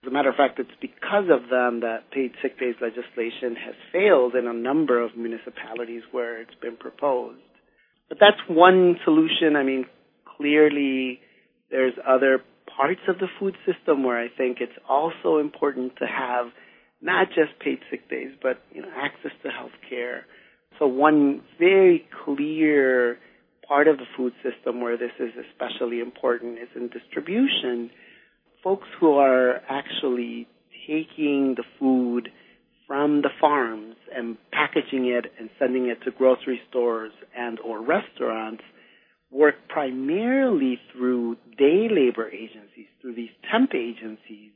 As 0.04 0.08
a 0.08 0.12
matter 0.12 0.30
of 0.30 0.36
fact, 0.36 0.60
it's 0.60 0.70
because 0.82 1.30
of 1.30 1.50
them 1.50 1.82
that 1.82 2.10
paid 2.12 2.32
sick 2.42 2.60
days 2.60 2.76
legislation 2.82 3.56
has 3.56 3.76
failed 3.92 4.36
in 4.36 4.48
a 4.48 4.54
number 4.54 5.02
of 5.02 5.16
municipalities 5.16 6.02
where 6.12 6.42
it's 6.42 6.56
been 6.62 6.76
proposed. 6.76 7.40
But 8.12 8.18
that's 8.20 8.50
one 8.50 8.98
solution. 9.06 9.56
I 9.56 9.64
mean, 9.64 9.86
clearly 10.36 11.22
there's 11.70 11.94
other 12.06 12.44
parts 12.76 13.00
of 13.08 13.20
the 13.20 13.28
food 13.40 13.56
system 13.66 14.04
where 14.04 14.20
I 14.20 14.28
think 14.28 14.58
it's 14.60 14.78
also 14.90 15.38
important 15.38 15.94
to 16.00 16.06
have 16.08 16.48
not 17.02 17.28
just 17.30 17.58
paid 17.64 17.80
sick 17.90 18.10
days, 18.10 18.32
but 18.42 18.62
you 18.74 18.82
know, 18.82 18.90
access 18.94 19.32
to 19.44 19.50
health 19.50 19.72
care. 19.90 20.26
So 20.78 20.88
one 20.88 21.42
very 21.58 22.06
clear 22.26 23.18
part 23.66 23.88
of 23.88 23.98
the 23.98 24.04
food 24.18 24.34
system 24.44 24.82
where 24.82 24.98
this 24.98 25.12
is 25.18 25.32
especially 25.50 26.02
important 26.02 26.60
is 26.60 26.68
in 26.76 26.90
distribution 26.90 27.92
folks 28.62 28.88
who 29.00 29.14
are 29.14 29.62
actually 29.70 30.48
taking 30.86 31.56
the 31.56 31.64
food 31.80 32.30
from 32.92 33.22
the 33.22 33.30
farms 33.40 33.96
and 34.14 34.36
packaging 34.52 35.06
it 35.06 35.32
and 35.40 35.50
sending 35.58 35.88
it 35.88 36.04
to 36.04 36.12
grocery 36.12 36.60
stores 36.70 37.14
and 37.34 37.58
or 37.62 37.82
restaurants 37.82 38.62
work 39.32 39.56
primarily 39.70 40.78
through 40.92 41.38
day 41.58 41.88
labor 41.90 42.28
agencies, 42.28 42.88
through 43.02 43.16
these 43.16 43.30
temp 43.50 43.74
agencies 43.74 44.52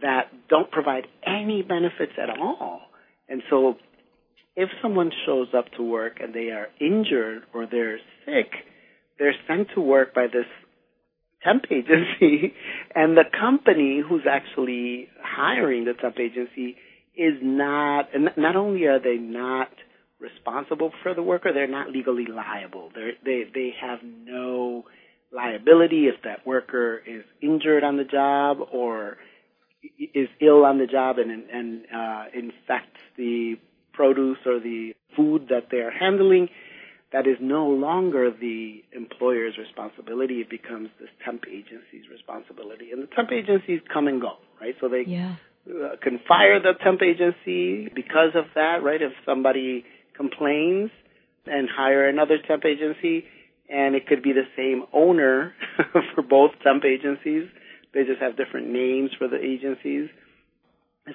that 0.00 0.30
don't 0.48 0.70
provide 0.70 1.08
any 1.26 1.62
benefits 1.62 2.12
at 2.22 2.30
all. 2.38 2.82
And 3.28 3.42
so 3.50 3.74
if 4.54 4.68
someone 4.80 5.10
shows 5.26 5.48
up 5.52 5.64
to 5.76 5.82
work 5.82 6.18
and 6.20 6.32
they 6.32 6.50
are 6.50 6.68
injured 6.80 7.46
or 7.52 7.66
they're 7.66 7.98
sick, 8.24 8.52
they're 9.18 9.34
sent 9.48 9.70
to 9.74 9.80
work 9.80 10.14
by 10.14 10.28
this 10.28 10.46
temp 11.42 11.64
agency 11.72 12.54
and 12.94 13.16
the 13.16 13.24
company 13.40 14.00
who's 14.08 14.22
actually 14.30 15.08
hiring 15.20 15.84
the 15.84 15.94
temp 15.94 16.20
agency 16.20 16.76
is 17.16 17.34
not 17.42 18.14
and 18.14 18.30
not 18.36 18.56
only 18.56 18.84
are 18.84 19.00
they 19.00 19.16
not 19.16 19.68
responsible 20.18 20.92
for 21.02 21.14
the 21.14 21.22
worker 21.22 21.52
they're 21.52 21.66
not 21.66 21.90
legally 21.90 22.26
liable 22.26 22.90
they 22.94 23.10
they 23.24 23.44
they 23.52 23.70
have 23.80 23.98
no 24.02 24.84
liability 25.32 26.06
if 26.06 26.22
that 26.24 26.46
worker 26.46 27.02
is 27.06 27.24
injured 27.42 27.84
on 27.84 27.96
the 27.96 28.04
job 28.04 28.58
or 28.72 29.18
is 29.98 30.28
ill 30.40 30.64
on 30.64 30.78
the 30.78 30.86
job 30.86 31.16
and 31.18 31.30
and 31.50 31.84
uh 31.94 32.24
infects 32.34 33.00
the 33.16 33.54
produce 33.92 34.38
or 34.46 34.60
the 34.60 34.92
food 35.16 35.46
that 35.48 35.68
they're 35.70 35.90
handling 35.90 36.48
that 37.12 37.26
is 37.26 37.36
no 37.40 37.66
longer 37.68 38.30
the 38.30 38.82
employer's 38.92 39.56
responsibility. 39.58 40.40
It 40.40 40.50
becomes 40.50 40.88
this 40.98 41.08
temp 41.24 41.44
agency's 41.48 42.10
responsibility. 42.10 42.90
And 42.90 43.02
the 43.02 43.06
temp 43.06 43.30
agencies 43.32 43.80
come 43.92 44.08
and 44.08 44.20
go, 44.20 44.34
right? 44.60 44.74
So 44.80 44.88
they 44.88 45.04
yeah. 45.06 45.36
Uh, 45.68 45.96
can 46.02 46.20
fire 46.26 46.60
the 46.60 46.72
temp 46.82 47.02
agency 47.02 47.88
because 47.94 48.30
of 48.34 48.44
that, 48.54 48.82
right? 48.82 49.02
If 49.02 49.12
somebody 49.24 49.84
complains 50.16 50.90
and 51.46 51.68
hire 51.70 52.08
another 52.08 52.38
temp 52.46 52.64
agency, 52.64 53.24
and 53.68 53.94
it 53.94 54.06
could 54.06 54.22
be 54.22 54.32
the 54.32 54.46
same 54.56 54.84
owner 54.92 55.52
for 56.14 56.22
both 56.22 56.52
temp 56.62 56.84
agencies. 56.84 57.48
They 57.94 58.04
just 58.04 58.20
have 58.20 58.36
different 58.36 58.68
names 58.68 59.10
for 59.18 59.28
the 59.28 59.36
agencies. 59.36 60.08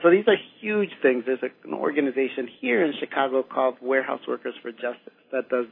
So 0.01 0.09
these 0.09 0.25
are 0.27 0.37
huge 0.61 0.89
things. 1.01 1.23
There's 1.25 1.43
an 1.43 1.73
organization 1.73 2.47
here 2.59 2.83
in 2.83 2.93
Chicago 2.99 3.43
called 3.43 3.75
Warehouse 3.81 4.21
Workers 4.27 4.55
for 4.61 4.71
Justice 4.71 5.13
that 5.31 5.49
does 5.49 5.65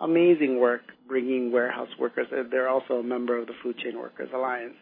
amazing 0.00 0.60
work 0.60 0.82
bringing 1.08 1.50
warehouse 1.52 1.88
workers. 1.98 2.28
They're 2.50 2.68
also 2.68 2.94
a 2.94 3.02
member 3.02 3.36
of 3.38 3.46
the 3.46 3.54
Food 3.62 3.78
Chain 3.78 3.98
Workers 3.98 4.28
Alliance, 4.34 4.76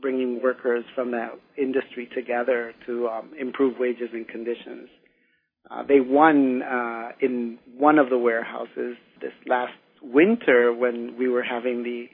bringing 0.00 0.42
workers 0.42 0.84
from 0.94 1.10
that 1.12 1.32
industry 1.56 2.08
together 2.14 2.72
to 2.86 3.08
um, 3.08 3.30
improve 3.38 3.74
wages 3.78 4.08
and 4.12 4.26
conditions. 4.28 4.88
Uh, 5.70 5.82
they 5.86 6.00
won 6.00 6.62
uh, 6.62 7.10
in 7.20 7.58
one 7.76 7.98
of 7.98 8.10
the 8.10 8.18
warehouses 8.18 8.96
this 9.20 9.32
last 9.46 9.72
winter 10.02 10.72
when 10.72 11.16
we 11.18 11.28
were 11.28 11.42
having 11.42 11.82
the 11.82 12.06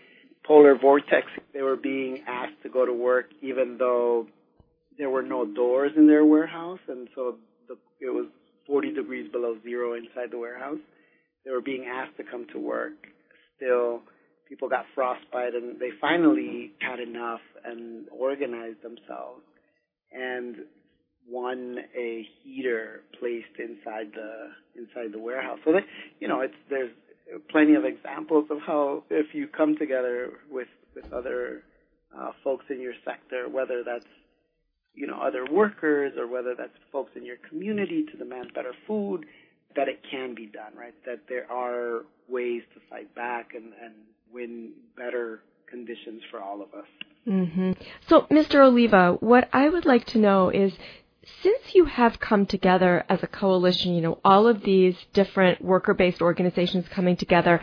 polar 0.46 0.77
vortex. 0.77 1.27
They 1.55 1.62
were 1.62 1.77
being 1.77 2.22
asked 2.27 2.62
to 2.64 2.68
go 2.68 2.85
to 2.85 2.92
work 2.92 3.27
even 3.42 3.77
though 3.79 4.27
there 4.99 5.11
were 5.11 5.22
no 5.22 5.44
doors 5.44 5.92
in 5.96 6.07
their 6.07 6.25
warehouse, 6.25 6.81
and 6.88 7.09
so 7.14 7.37
the, 7.68 7.75
it 8.01 8.11
was 8.11 8.27
40 8.66 8.94
degrees 8.94 9.31
below 9.31 9.57
zero 9.62 9.94
inside 9.94 10.31
the 10.31 10.38
warehouse 10.38 10.79
they 11.46 11.53
were 11.53 11.62
being 11.62 11.87
asked 11.87 12.16
to 12.18 12.25
come 12.25 12.46
to 12.53 12.59
work. 12.59 12.92
Still, 13.57 14.03
people 14.49 14.69
got 14.69 14.85
frostbite, 14.95 15.55
and 15.55 15.79
they 15.81 15.91
finally 16.01 16.73
had 16.81 17.01
enough 17.01 17.41
and 17.65 18.07
organized 18.11 18.83
themselves 18.83 19.43
and 20.13 20.57
won 21.29 21.79
a 21.97 22.27
heater 22.43 23.03
placed 23.19 23.59
inside 23.59 24.13
the 24.15 24.81
inside 24.81 25.13
the 25.13 25.19
warehouse. 25.19 25.59
So 25.65 25.73
that 25.73 25.83
you 26.21 26.29
know, 26.29 26.41
it's 26.41 26.55
there's 26.71 26.91
plenty 27.51 27.75
of 27.75 27.85
examples 27.85 28.47
of 28.51 28.59
how 28.67 29.03
if 29.11 29.35
you 29.35 29.49
come 29.49 29.77
together 29.77 30.31
with 30.51 30.69
with 30.95 31.13
other 31.13 31.63
uh, 32.17 32.31
folks 32.45 32.67
in 32.71 32.81
your 32.81 32.95
sector, 33.05 33.49
whether 33.49 33.83
that's 33.85 34.07
you 34.95 35.07
know 35.07 35.21
other 35.21 35.45
workers 35.51 36.13
or 36.17 36.27
whether 36.27 36.55
that's 36.57 36.77
folks 36.93 37.11
in 37.17 37.25
your 37.25 37.37
community 37.49 38.05
to 38.11 38.17
demand 38.17 38.53
better 38.55 38.73
food, 38.87 39.27
that 39.75 39.89
it 39.89 40.01
can 40.11 40.35
be 40.35 40.47
done, 40.47 40.73
right? 40.77 40.95
That 41.05 41.21
there 41.29 41.51
are 41.51 42.05
ways 42.29 42.63
to 42.75 42.81
fight 42.89 43.15
back 43.15 43.55
and, 43.55 43.73
and 43.83 43.95
win 44.33 44.73
better 44.97 45.43
conditions 45.69 46.23
for 46.31 46.41
all 46.41 46.62
of 46.62 46.69
us. 46.75 46.87
Mm-hmm. 47.27 47.73
So, 48.09 48.23
Mr. 48.31 48.65
Oliva, 48.65 49.17
what 49.21 49.49
I 49.53 49.69
would 49.69 49.85
like 49.85 50.07
to 50.07 50.19
know 50.19 50.51
is 50.51 50.73
since 51.43 51.75
you 51.75 51.87
have 51.87 52.21
come 52.21 52.47
together 52.47 53.05
as 53.09 53.23
a 53.23 53.27
coalition, 53.27 53.95
you 53.95 54.01
know, 54.01 54.21
all 54.25 54.47
of 54.47 54.62
these 54.62 54.97
different 55.12 55.62
worker 55.62 55.93
based 55.93 56.23
organizations 56.23 56.87
coming 56.89 57.17
together, 57.17 57.61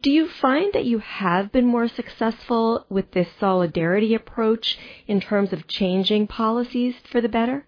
do 0.00 0.10
you 0.10 0.28
find 0.28 0.72
that 0.72 0.84
you 0.84 0.98
have 0.98 1.52
been 1.52 1.66
more 1.66 1.86
successful 1.86 2.86
with 2.88 3.12
this 3.12 3.28
solidarity 3.38 4.14
approach 4.14 4.78
in 5.06 5.20
terms 5.20 5.52
of 5.52 5.68
changing 5.68 6.26
policies 6.26 6.94
for 7.10 7.20
the 7.20 7.28
better? 7.28 7.66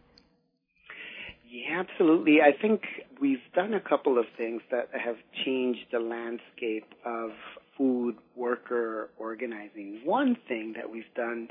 Yeah, 1.48 1.80
absolutely. 1.80 2.38
I 2.40 2.52
think 2.60 2.80
we've 3.20 3.38
done 3.54 3.74
a 3.74 3.80
couple 3.80 4.18
of 4.18 4.24
things 4.36 4.62
that 4.70 4.88
have 4.92 5.16
changed 5.44 5.86
the 5.92 6.00
landscape 6.00 6.86
of 7.04 7.30
food 7.76 8.16
worker 8.36 9.10
organizing. 9.18 10.00
One 10.04 10.36
thing 10.48 10.74
that 10.76 10.90
we've 10.90 11.04
done 11.16 11.48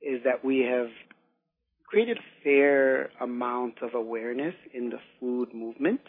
is 0.00 0.22
that 0.24 0.44
we 0.44 0.60
have 0.60 0.88
created 1.86 2.18
a 2.18 2.44
fair 2.44 3.10
amount 3.20 3.82
of 3.82 3.94
awareness 3.94 4.54
in 4.74 4.90
the 4.90 4.98
food 5.18 5.54
movement. 5.54 6.00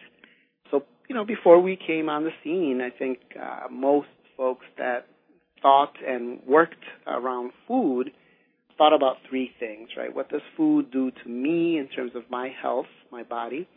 So, 0.70 0.84
you 1.08 1.16
know, 1.16 1.26
before 1.26 1.62
we 1.62 1.78
came 1.78 2.10
on 2.10 2.24
the 2.24 2.32
scene, 2.44 2.82
I 2.82 2.96
think 2.96 3.20
uh, 3.42 3.68
most 3.72 4.10
folks 4.36 4.66
that 4.78 5.08
thought 5.62 5.94
and 6.06 6.40
worked 6.46 6.84
around 7.08 7.52
food 7.68 8.12
thought 8.78 8.94
about 8.94 9.18
three 9.30 9.52
things, 9.60 9.90
right? 9.98 10.14
What 10.14 10.30
does 10.30 10.42
food 10.56 10.90
do 10.92 11.12
to 11.12 11.30
me 11.30 11.78
in 11.78 11.90
terms 11.90 12.14
of 12.16 12.24
my 12.30 12.50
health, 12.62 12.88
my 13.12 13.24
body? 13.24 13.68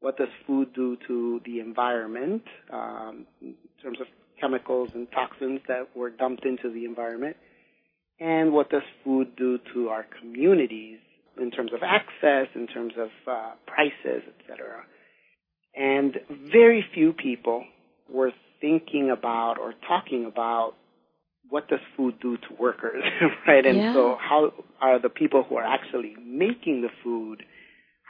What 0.00 0.16
does 0.16 0.28
food 0.46 0.72
do 0.74 0.96
to 1.08 1.40
the 1.44 1.60
environment 1.60 2.42
um, 2.72 3.26
in 3.40 3.54
terms 3.82 3.98
of 4.00 4.06
chemicals 4.44 4.90
and 4.94 5.06
toxins 5.12 5.60
that 5.68 5.96
were 5.96 6.10
dumped 6.10 6.44
into 6.44 6.70
the 6.72 6.84
environment? 6.84 7.36
And 8.20 8.52
what 8.52 8.70
does 8.70 8.82
food 9.02 9.36
do 9.36 9.58
to 9.74 9.88
our 9.88 10.06
communities 10.20 10.98
in 11.40 11.50
terms 11.50 11.72
of 11.72 11.80
access, 11.82 12.48
in 12.54 12.66
terms 12.66 12.92
of 12.98 13.08
uh, 13.26 13.52
prices, 13.66 14.22
etc.? 14.40 14.84
And 15.74 16.16
very 16.52 16.84
few 16.94 17.12
people 17.12 17.64
were 18.08 18.32
thinking 18.60 19.10
about 19.10 19.58
or 19.58 19.74
talking 19.88 20.24
about 20.26 20.74
what 21.48 21.68
does 21.68 21.80
food 21.96 22.14
do 22.20 22.36
to 22.36 22.54
workers, 22.58 23.02
right? 23.46 23.66
And 23.66 23.78
yeah. 23.78 23.94
so 23.94 24.16
how 24.18 24.52
are 24.80 25.00
the 25.00 25.08
people 25.08 25.44
who 25.48 25.56
are 25.56 25.64
actually 25.64 26.14
making 26.24 26.82
the 26.82 26.88
food, 27.02 27.42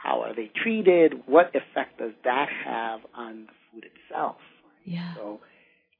how 0.01 0.21
are 0.21 0.35
they 0.35 0.51
treated? 0.63 1.13
What 1.25 1.47
effect 1.47 1.97
does 1.99 2.11
that 2.23 2.47
have 2.65 2.99
on 3.15 3.47
the 3.47 3.53
food 3.71 3.85
itself? 3.85 4.37
Yeah. 4.85 5.15
So 5.15 5.39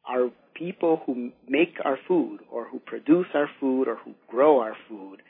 are 0.08 0.30
people 0.54 1.02
who 1.06 1.32
make 1.48 1.76
our 1.84 1.98
food 2.08 2.40
or 2.52 2.68
who 2.68 2.80
produce 2.80 3.28
our 3.34 3.50
food 3.60 3.88
or 3.88 3.96
who 3.98 4.14
grow 4.28 4.60
our 4.60 4.76
food, 4.88 5.22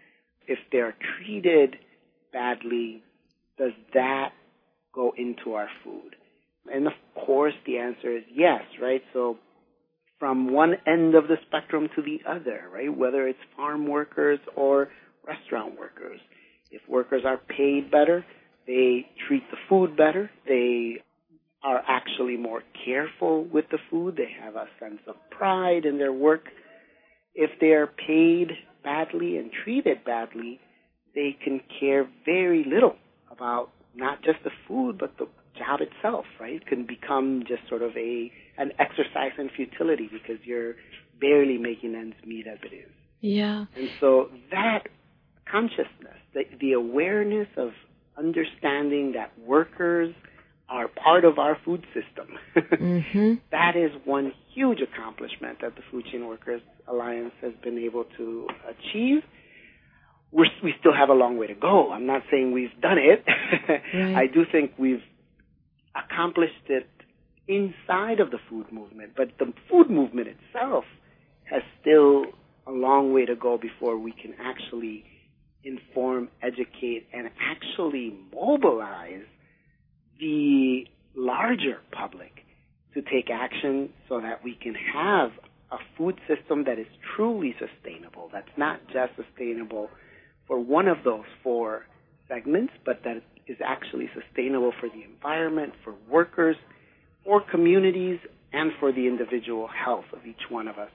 if 0.47 0.59
they're 0.71 0.95
treated 1.17 1.75
badly, 2.31 3.01
does 3.57 3.71
that 3.93 4.29
go 4.93 5.13
into 5.17 5.53
our 5.53 5.69
food? 5.83 6.15
And 6.71 6.87
of 6.87 6.93
course, 7.15 7.53
the 7.65 7.77
answer 7.77 8.17
is 8.17 8.23
yes, 8.33 8.61
right? 8.81 9.01
So 9.13 9.37
from 10.19 10.51
one 10.51 10.75
end 10.87 11.15
of 11.15 11.27
the 11.27 11.37
spectrum 11.47 11.89
to 11.95 12.01
the 12.01 12.19
other, 12.27 12.69
right? 12.73 12.95
Whether 12.95 13.27
it's 13.27 13.39
farm 13.55 13.87
workers 13.87 14.39
or 14.55 14.89
restaurant 15.27 15.77
workers. 15.79 16.19
If 16.71 16.81
workers 16.87 17.23
are 17.25 17.37
paid 17.37 17.91
better, 17.91 18.25
they 18.67 19.05
treat 19.27 19.43
the 19.51 19.57
food 19.69 19.95
better, 19.95 20.29
they 20.47 21.01
are 21.65 21.83
actually 21.87 22.37
more 22.37 22.61
careful 22.85 23.43
with 23.43 23.65
the 23.71 23.79
food, 23.89 24.15
they 24.15 24.29
have 24.39 24.55
a 24.55 24.67
sense 24.79 24.99
of 25.07 25.15
pride 25.31 25.83
in 25.83 25.97
their 25.97 26.13
work. 26.13 26.43
If 27.33 27.49
they 27.59 27.71
are 27.71 27.87
paid 27.87 28.51
badly 28.83 29.37
and 29.37 29.51
treated 29.63 30.05
badly, 30.05 30.59
they 31.15 31.35
can 31.43 31.61
care 31.79 32.07
very 32.23 32.63
little 32.63 32.95
about 33.31 33.71
not 33.95 34.23
just 34.23 34.37
the 34.43 34.51
food, 34.67 34.99
but 34.99 35.17
the 35.17 35.27
job 35.57 35.79
itself, 35.81 36.25
right? 36.39 36.55
It 36.57 36.67
can 36.67 36.85
become 36.85 37.43
just 37.47 37.67
sort 37.67 37.81
of 37.81 37.97
a 37.97 38.31
an 38.57 38.71
exercise 38.77 39.31
in 39.37 39.49
futility 39.49 40.07
because 40.11 40.37
you're 40.45 40.75
barely 41.19 41.57
making 41.57 41.95
ends 41.95 42.15
meet 42.25 42.45
as 42.45 42.59
it 42.63 42.75
is. 42.75 42.91
Yeah. 43.21 43.65
And 43.75 43.89
so 43.99 44.29
that 44.51 44.83
consciousness, 45.49 46.19
the, 46.33 46.43
the 46.59 46.73
awareness 46.73 47.47
of 47.57 47.71
understanding 48.17 49.13
that 49.13 49.31
workers 49.39 50.13
are 50.67 50.87
part 50.87 51.25
of 51.25 51.37
our 51.37 51.57
food 51.63 51.85
system, 51.93 52.37
mm-hmm. 52.55 53.33
that 53.51 53.75
is 53.75 53.91
one 54.03 54.31
huge 54.53 54.79
accomplishment 54.81 55.59
that 55.61 55.75
the 55.75 55.81
Food 55.91 56.05
Chain 56.11 56.27
Workers 56.27 56.61
Alliance 56.87 57.33
has 57.41 57.53
been 57.63 57.77
able 57.77 58.05
to 58.17 58.47
achieve. 58.67 59.21
We're, 60.31 60.47
we 60.63 60.73
still 60.79 60.93
have 60.93 61.09
a 61.09 61.13
long 61.13 61.37
way 61.37 61.47
to 61.47 61.53
go. 61.53 61.91
I'm 61.91 62.07
not 62.07 62.23
saying 62.31 62.51
we've 62.51 62.81
done 62.81 62.97
it. 62.97 63.23
right. 63.93 64.15
I 64.23 64.27
do 64.27 64.43
think 64.51 64.71
we've 64.77 65.03
accomplished 65.95 66.67
it 66.67 66.89
inside 67.47 68.19
of 68.19 68.31
the 68.31 68.39
food 68.49 68.71
movement, 68.71 69.13
but 69.15 69.29
the 69.37 69.53
food 69.69 69.89
movement 69.89 70.27
itself 70.27 70.83
has 71.43 71.61
still 71.79 72.25
a 72.67 72.71
long 72.71 73.13
way 73.13 73.25
to 73.25 73.35
go 73.35 73.57
before 73.57 73.97
we 73.97 74.11
can 74.11 74.33
actually 74.41 75.05
inform, 75.63 76.29
educate, 76.41 77.07
and 77.13 77.29
actually 77.39 78.15
mobilize 78.33 79.25
the 80.19 80.85
larger 81.15 81.77
public 81.91 82.31
to 82.93 83.01
take 83.01 83.29
action 83.31 83.89
so 84.07 84.21
that 84.21 84.43
we 84.43 84.57
can 84.61 84.73
have 84.75 85.31
a 85.71 85.77
food 85.97 86.19
system 86.27 86.63
that 86.65 86.79
is 86.79 86.87
truly 87.15 87.55
sustainable, 87.59 88.29
that's 88.31 88.47
not 88.57 88.79
just 88.87 89.11
sustainable 89.15 89.89
for 90.47 90.59
one 90.59 90.87
of 90.87 90.97
those 91.03 91.25
four 91.43 91.85
segments, 92.27 92.73
but 92.85 93.01
that 93.03 93.17
is 93.47 93.57
actually 93.63 94.09
sustainable 94.13 94.71
for 94.79 94.89
the 94.89 95.03
environment, 95.03 95.73
for 95.83 95.95
workers, 96.09 96.55
for 97.23 97.41
communities, 97.51 98.19
and 98.53 98.71
for 98.79 98.91
the 98.91 99.07
individual 99.07 99.67
health 99.67 100.05
of 100.13 100.25
each 100.25 100.49
one 100.49 100.67
of 100.67 100.77
us. 100.77 100.89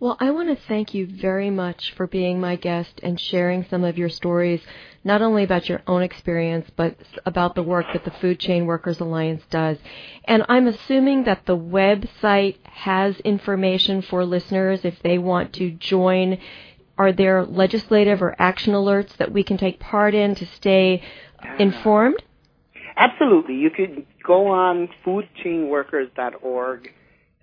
Well, 0.00 0.16
I 0.20 0.30
want 0.30 0.48
to 0.48 0.66
thank 0.66 0.94
you 0.94 1.06
very 1.06 1.50
much 1.50 1.92
for 1.94 2.06
being 2.06 2.40
my 2.40 2.54
guest 2.54 3.00
and 3.02 3.20
sharing 3.20 3.64
some 3.64 3.82
of 3.82 3.98
your 3.98 4.08
stories, 4.08 4.60
not 5.02 5.22
only 5.22 5.42
about 5.42 5.68
your 5.68 5.82
own 5.88 6.02
experience, 6.02 6.70
but 6.76 6.96
about 7.26 7.56
the 7.56 7.64
work 7.64 7.86
that 7.92 8.04
the 8.04 8.12
Food 8.12 8.38
Chain 8.38 8.66
Workers 8.66 9.00
Alliance 9.00 9.42
does. 9.50 9.78
And 10.24 10.44
I'm 10.48 10.68
assuming 10.68 11.24
that 11.24 11.46
the 11.46 11.56
website 11.56 12.58
has 12.64 13.18
information 13.20 14.02
for 14.02 14.24
listeners 14.24 14.84
if 14.84 15.02
they 15.02 15.18
want 15.18 15.52
to 15.54 15.72
join. 15.72 16.38
Are 16.96 17.12
there 17.12 17.44
legislative 17.44 18.22
or 18.22 18.36
action 18.38 18.74
alerts 18.74 19.16
that 19.16 19.32
we 19.32 19.42
can 19.42 19.56
take 19.56 19.80
part 19.80 20.14
in 20.14 20.36
to 20.36 20.46
stay 20.46 21.02
informed? 21.58 22.22
Absolutely. 22.96 23.54
You 23.54 23.70
could 23.70 24.06
go 24.24 24.48
on 24.48 24.88
foodchainworkers.org 25.04 26.92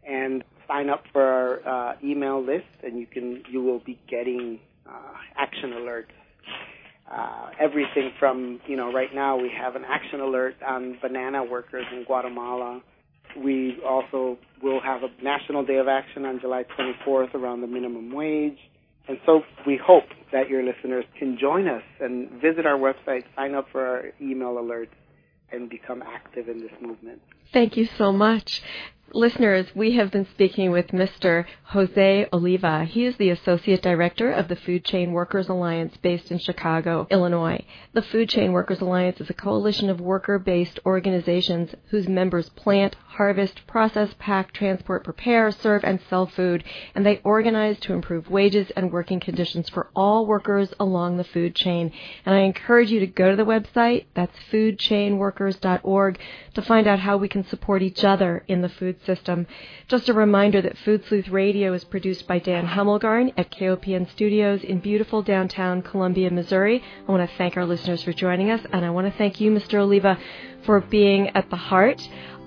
and 0.08 0.44
sign 0.68 0.90
up 0.90 1.04
for 1.12 1.22
our 1.22 1.92
uh, 1.92 1.96
email 2.04 2.44
list, 2.44 2.66
and 2.84 3.00
you 3.00 3.08
can 3.08 3.44
you 3.50 3.62
will 3.62 3.80
be 3.80 4.00
getting 4.10 4.60
uh, 4.88 5.14
action 5.38 5.72
alerts. 5.72 6.14
Uh, 7.12 7.50
everything 7.60 8.12
from 8.20 8.60
you 8.68 8.76
know 8.76 8.92
right 8.92 9.14
now 9.14 9.38
we 9.38 9.50
have 9.50 9.76
an 9.76 9.84
action 9.88 10.22
alert 10.22 10.56
on 10.68 10.98
banana 11.02 11.44
workers 11.44 11.86
in 11.94 12.04
Guatemala. 12.04 12.82
We 13.38 13.78
also 13.86 14.38
will 14.64 14.80
have 14.82 15.02
a 15.04 15.24
national 15.24 15.66
day 15.66 15.78
of 15.78 15.88
action 15.88 16.26
on 16.26 16.40
July 16.40 16.64
24th 16.80 17.36
around 17.36 17.62
the 17.62 17.68
minimum 17.68 18.14
wage. 18.14 18.58
And 19.08 19.18
so 19.26 19.42
we 19.68 19.78
hope 19.84 20.06
that 20.32 20.50
your 20.50 20.64
listeners 20.64 21.06
can 21.20 21.38
join 21.40 21.68
us 21.68 21.84
and 22.00 22.30
visit 22.42 22.66
our 22.66 22.78
website, 22.78 23.24
sign 23.36 23.54
up 23.54 23.68
for 23.72 23.86
our 23.86 24.04
email 24.22 24.56
alerts, 24.56 24.88
and 25.52 25.70
become 25.70 26.02
active 26.02 26.48
in 26.48 26.60
this 26.60 26.72
movement. 26.82 27.22
Thank 27.54 27.78
you 27.78 27.88
so 27.98 28.12
much. 28.12 28.62
Listeners, 29.16 29.68
we 29.74 29.94
have 29.94 30.12
been 30.12 30.28
speaking 30.32 30.72
with 30.72 30.88
Mr. 30.88 31.46
Jose 31.68 32.28
Oliva. 32.34 32.84
He 32.84 33.06
is 33.06 33.16
the 33.16 33.30
Associate 33.30 33.82
Director 33.82 34.30
of 34.30 34.50
the 34.50 34.58
Food 34.58 34.84
Chain 34.84 35.14
Workers 35.14 35.48
Alliance 35.48 35.96
based 35.96 36.32
in 36.32 36.38
Chicago, 36.38 37.08
Illinois. 37.10 37.64
The 37.94 38.02
Food 38.02 38.28
Chain 38.28 38.52
Workers 38.52 38.82
Alliance 38.82 39.22
is 39.22 39.30
a 39.30 39.34
coalition 39.34 39.90
of 39.90 40.02
worker 40.02 40.38
based 40.38 40.82
organizations 40.86 41.74
whose 41.92 42.10
members 42.10 42.50
plant, 42.50 42.98
harvest, 43.08 43.66
process, 43.68 44.10
pack, 44.20 44.52
transport, 44.52 45.06
prepare, 45.06 45.50
serve, 45.50 45.86
and 45.86 46.02
sell 46.10 46.26
food, 46.26 46.66
and 46.94 47.06
they 47.06 47.22
organize 47.24 47.80
to 47.80 47.94
improve 47.94 48.30
wages 48.30 48.70
and 48.76 48.92
working 48.92 49.22
conditions 49.22 49.70
for 49.70 49.90
all 49.96 50.26
workers 50.26 50.74
along 50.78 51.16
the 51.16 51.24
food 51.24 51.56
chain. 51.56 51.90
And 52.26 52.36
I 52.36 52.40
encourage 52.40 52.92
you 52.92 53.00
to 53.00 53.08
go 53.08 53.32
to 53.32 53.38
the 53.38 53.46
website, 53.46 54.08
that's 54.14 54.38
foodchainworkers.org, 54.52 56.20
to 56.56 56.62
find 56.62 56.86
out 56.86 57.00
how 57.00 57.16
we 57.16 57.30
can 57.30 57.46
support 57.46 57.82
each 57.82 58.04
other 58.04 58.44
in 58.50 58.62
the 58.62 58.68
food 58.68 59.00
system. 59.06 59.48
Just 59.88 60.10
a 60.10 60.14
reminder 60.14 60.62
that 60.62 60.78
Food 60.78 61.04
Sleuth 61.06 61.30
Radio 61.30 61.74
is 61.74 61.84
produced 61.84 62.28
by 62.28 62.40
Dan 62.40 62.66
Hemmelgarn 62.66 63.34
at 63.38 63.52
KOPN 63.52 64.10
Studios 64.12 64.64
in 64.64 64.80
beautiful 64.80 65.22
downtown 65.22 65.82
Columbia, 65.82 66.30
Missouri. 66.30 66.84
I 67.08 67.12
want 67.12 67.30
to 67.30 67.38
thank 67.38 67.58
our 67.58 67.66
listeners 67.66 68.04
for 68.04 68.14
joining 68.14 68.50
us, 68.52 68.62
and 68.72 68.86
I 68.86 68.90
want 68.90 69.12
to 69.12 69.18
thank 69.18 69.40
you, 69.40 69.52
Mr. 69.52 69.80
Oliva, 69.80 70.18
for 70.66 70.82
being 70.82 71.30
at 71.30 71.50
the 71.50 71.56
heart 71.56 72.02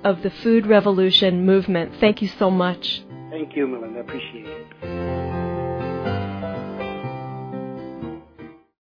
of 0.04 0.22
the 0.22 0.30
food 0.30 0.66
revolution 0.66 1.44
movement. 1.44 1.92
Thank 2.00 2.22
you 2.22 2.28
so 2.28 2.50
much. 2.50 3.02
Thank 3.30 3.56
you, 3.56 3.66
Melinda. 3.66 4.00
Appreciate 4.00 4.46
it. 4.46 5.27